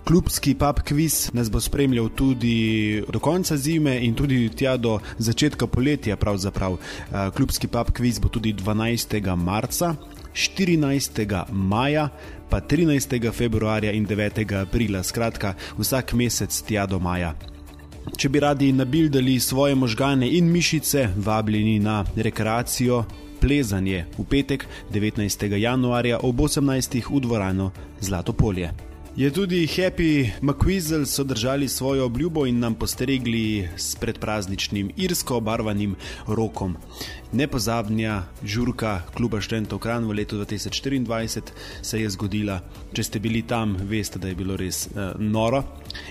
Klubski 0.04 0.52
pub 0.54 0.80
quiz 0.84 1.30
nas 1.32 1.48
bo 1.50 1.60
spremljal 1.60 2.08
tudi 2.08 3.02
do 3.08 3.18
konca 3.18 3.56
zime 3.56 3.94
in 4.04 4.14
tudi 4.14 4.50
tja 4.52 4.76
do 4.76 4.98
začetka 5.18 5.66
poletja. 5.66 6.16
Pravzaprav. 6.16 6.76
Eh, 6.76 7.30
Klubski 7.36 7.66
pub 7.66 7.90
quiz 7.96 8.20
bo 8.20 8.28
tudi 8.28 8.52
12. 8.52 9.36
marca, 9.36 9.94
14. 10.34 11.44
maja, 11.52 12.08
pa 12.50 12.60
13. 12.60 13.32
februarja 13.32 13.92
in 13.92 14.06
9. 14.06 14.60
aprila. 14.60 15.02
Skratka, 15.02 15.54
vsak 15.78 16.12
mesec 16.12 16.62
tja 16.68 16.86
do 16.86 16.98
maja. 16.98 17.34
Če 18.16 18.28
bi 18.28 18.40
radi 18.40 18.72
nabildali 18.72 19.40
svoje 19.40 19.74
možgane 19.74 20.28
in 20.28 20.52
mišice, 20.52 21.08
vabljeni 21.16 21.78
na 21.78 22.04
rekreacijo. 22.16 23.04
Plezanje 23.40 24.06
v 24.18 24.24
petek 24.24 24.66
19. 24.92 25.56
januarja 25.56 26.18
ob 26.22 26.40
18. 26.40 27.02
v 27.10 27.20
dvorano 27.20 27.70
Zlato 28.00 28.32
polje. 28.32 28.93
Je 29.16 29.30
tudi 29.30 29.66
Happy 29.66 30.30
McQuizzle 30.42 31.06
so 31.06 31.24
držali 31.24 31.68
svojo 31.68 32.06
obljubo 32.06 32.46
in 32.46 32.58
nam 32.58 32.74
postregli 32.74 33.68
s 33.76 33.94
predprazničnim 33.96 34.90
irsko 34.96 35.36
obarvanim 35.36 35.94
rokom. 36.26 36.76
Nepozabnja 37.32 38.22
žurka 38.44 39.02
kluba 39.14 39.40
Štentov 39.40 39.78
Kran 39.78 40.04
v 40.04 40.12
letu 40.12 40.36
2024 40.36 41.40
se 41.82 42.00
je 42.00 42.10
zgodila. 42.10 42.60
Če 42.92 43.02
ste 43.02 43.18
bili 43.18 43.42
tam, 43.42 43.76
veste, 43.80 44.18
da 44.18 44.28
je 44.28 44.34
bilo 44.34 44.56
res 44.56 44.86
uh, 44.86 45.14
noro. 45.18 45.62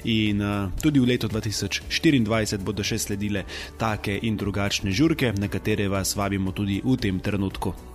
In 0.04 0.42
uh, 0.42 0.72
tudi 0.82 1.00
v 1.00 1.12
letu 1.12 1.28
2024 1.28 2.58
bodo 2.63 2.84
še 2.84 3.00
sledile 3.00 3.44
take 3.78 4.16
in 4.22 4.38
drugačne 4.38 4.92
žurke, 4.92 5.34
na 5.38 5.52
katere 5.52 5.89
vas 5.92 6.16
vabimo 6.16 6.52
tudi 6.52 6.80
v 6.84 6.96
tem 6.96 7.20
trenutku. 7.20 7.92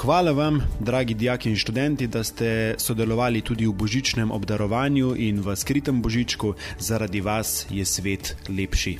Hvala 0.00 0.32
vam, 0.32 0.62
dragi 0.80 1.14
dijaki 1.14 1.50
in 1.50 1.56
študenti, 1.56 2.06
da 2.06 2.24
ste 2.24 2.74
sodelovali 2.78 3.40
tudi 3.40 3.66
v 3.66 3.72
božičnem 3.72 4.30
obdarovanju 4.32 5.12
in 5.16 5.42
v 5.44 5.52
skritem 5.56 6.00
božičku. 6.02 6.54
Zaradi 6.78 7.20
vas 7.20 7.66
je 7.70 7.84
svet 7.84 8.32
lepši. 8.48 8.96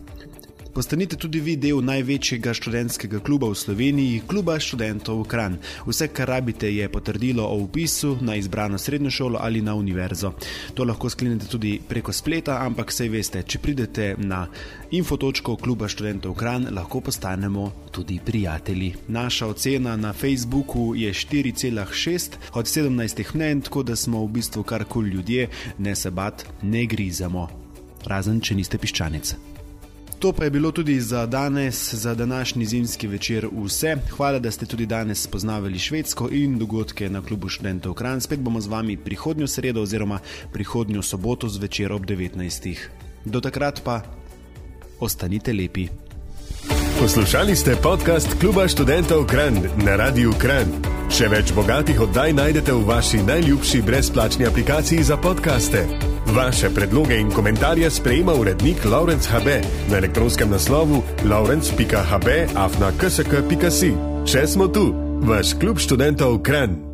Postanite 0.78 1.18
tudi 1.18 1.40
vi 1.42 1.56
del 1.58 1.80
največjega 1.82 2.52
študentskega 2.54 3.18
kluba 3.26 3.48
v 3.50 3.58
Sloveniji, 3.58 4.20
kluba 4.30 4.60
študentov 4.62 5.24
Kran. 5.26 5.56
Vse, 5.88 6.06
kar 6.14 6.30
rabite, 6.30 6.70
je 6.70 6.86
potrdilo 6.94 7.48
o 7.50 7.56
upisu 7.64 8.12
na 8.22 8.36
izbrano 8.38 8.78
srednjo 8.78 9.10
šolo 9.10 9.40
ali 9.42 9.64
na 9.66 9.74
univerzo. 9.74 10.36
To 10.78 10.86
lahko 10.86 11.10
sklenete 11.10 11.50
tudi 11.50 11.80
preko 11.82 12.14
spleta, 12.14 12.60
ampak 12.62 12.94
sej 12.94 13.10
veste, 13.10 13.42
če 13.42 13.58
pridete 13.58 14.12
na 14.22 14.44
infotočko 14.94 15.58
kluba 15.58 15.90
študentov 15.90 16.38
Kran, 16.38 16.70
lahko 16.70 17.02
postanemo 17.02 17.72
tudi 17.90 18.20
prijatelji. 18.22 18.94
Naša 19.08 19.50
ocena 19.50 19.98
na 19.98 20.14
Facebooku 20.14 20.94
je 20.94 21.10
4,6 21.10 22.54
od 22.54 22.66
17 22.70 23.34
mnen, 23.34 23.66
tako 23.66 23.82
da 23.82 23.96
smo 23.98 24.22
v 24.22 24.30
bistvu 24.38 24.62
kar 24.64 24.86
koli 24.86 25.10
ljudje, 25.10 25.50
ne 25.78 25.96
se 25.96 26.12
bat, 26.12 26.46
ne 26.62 26.86
grizamo. 26.86 27.50
Razen, 28.06 28.46
če 28.46 28.62
niste 28.62 28.78
piščanec. 28.78 29.57
To 30.20 30.34
pa 30.34 30.44
je 30.44 30.50
bilo 30.50 30.72
tudi 30.72 31.02
za 31.02 31.26
danes, 31.26 31.94
za 31.94 32.16
današnji 32.16 32.66
zimski 32.66 33.08
večer 33.08 33.48
vse. 33.64 33.96
Hvala, 34.18 34.40
da 34.40 34.52
ste 34.52 34.66
tudi 34.66 34.86
danes 34.86 35.22
spoznavali 35.22 35.80
Švedsko 35.80 36.30
in 36.32 36.58
dogodke 36.60 37.10
na 37.10 37.22
klubu 37.22 37.50
študentov 37.50 37.94
Kran. 37.94 38.22
Spet 38.22 38.40
bomo 38.40 38.62
z 38.62 38.68
vami 38.68 38.98
prihodnjo 38.98 39.48
sredo 39.48 39.82
oziroma 39.82 40.20
prihodnjo 40.54 41.02
soboto 41.02 41.50
zvečer 41.50 41.92
ob 41.92 42.06
19. 42.06 42.76
Do 43.26 43.42
takrat 43.42 43.82
pa 43.84 44.02
ostanite 45.00 45.54
lepi. 45.54 45.88
Poslušali 47.00 47.56
ste 47.56 47.76
podcast 47.76 48.40
kluba 48.40 48.68
študentov 48.68 49.26
Kran 49.26 49.54
na 49.86 49.96
Radiu 49.96 50.34
Kran. 50.40 50.66
Še 51.14 51.30
več 51.30 51.54
bogatih 51.54 52.02
oddaj 52.02 52.34
najdete 52.34 52.74
v 52.74 52.86
vaši 52.90 53.18
najljubši 53.18 53.82
brezplačni 53.82 54.46
aplikaciji 54.46 55.04
za 55.04 55.18
podkaste. 55.18 56.17
Vaše 56.36 56.70
predloge 56.70 57.20
in 57.20 57.32
komentarje 57.32 57.90
sprejema 57.90 58.34
urednik 58.34 58.86
Laurence 58.86 59.30
HB 59.30 59.48
na 59.92 59.98
elektronskem 59.98 60.50
naslovu 60.50 61.04
laurence.hb 61.26 62.28
afna 62.56 62.92
ksk.si. 63.00 63.94
Če 64.26 64.48
smo 64.48 64.68
tu, 64.68 64.94
vaš 65.24 65.54
klub 65.60 65.80
študentov 65.80 66.42
Kran. 66.44 66.87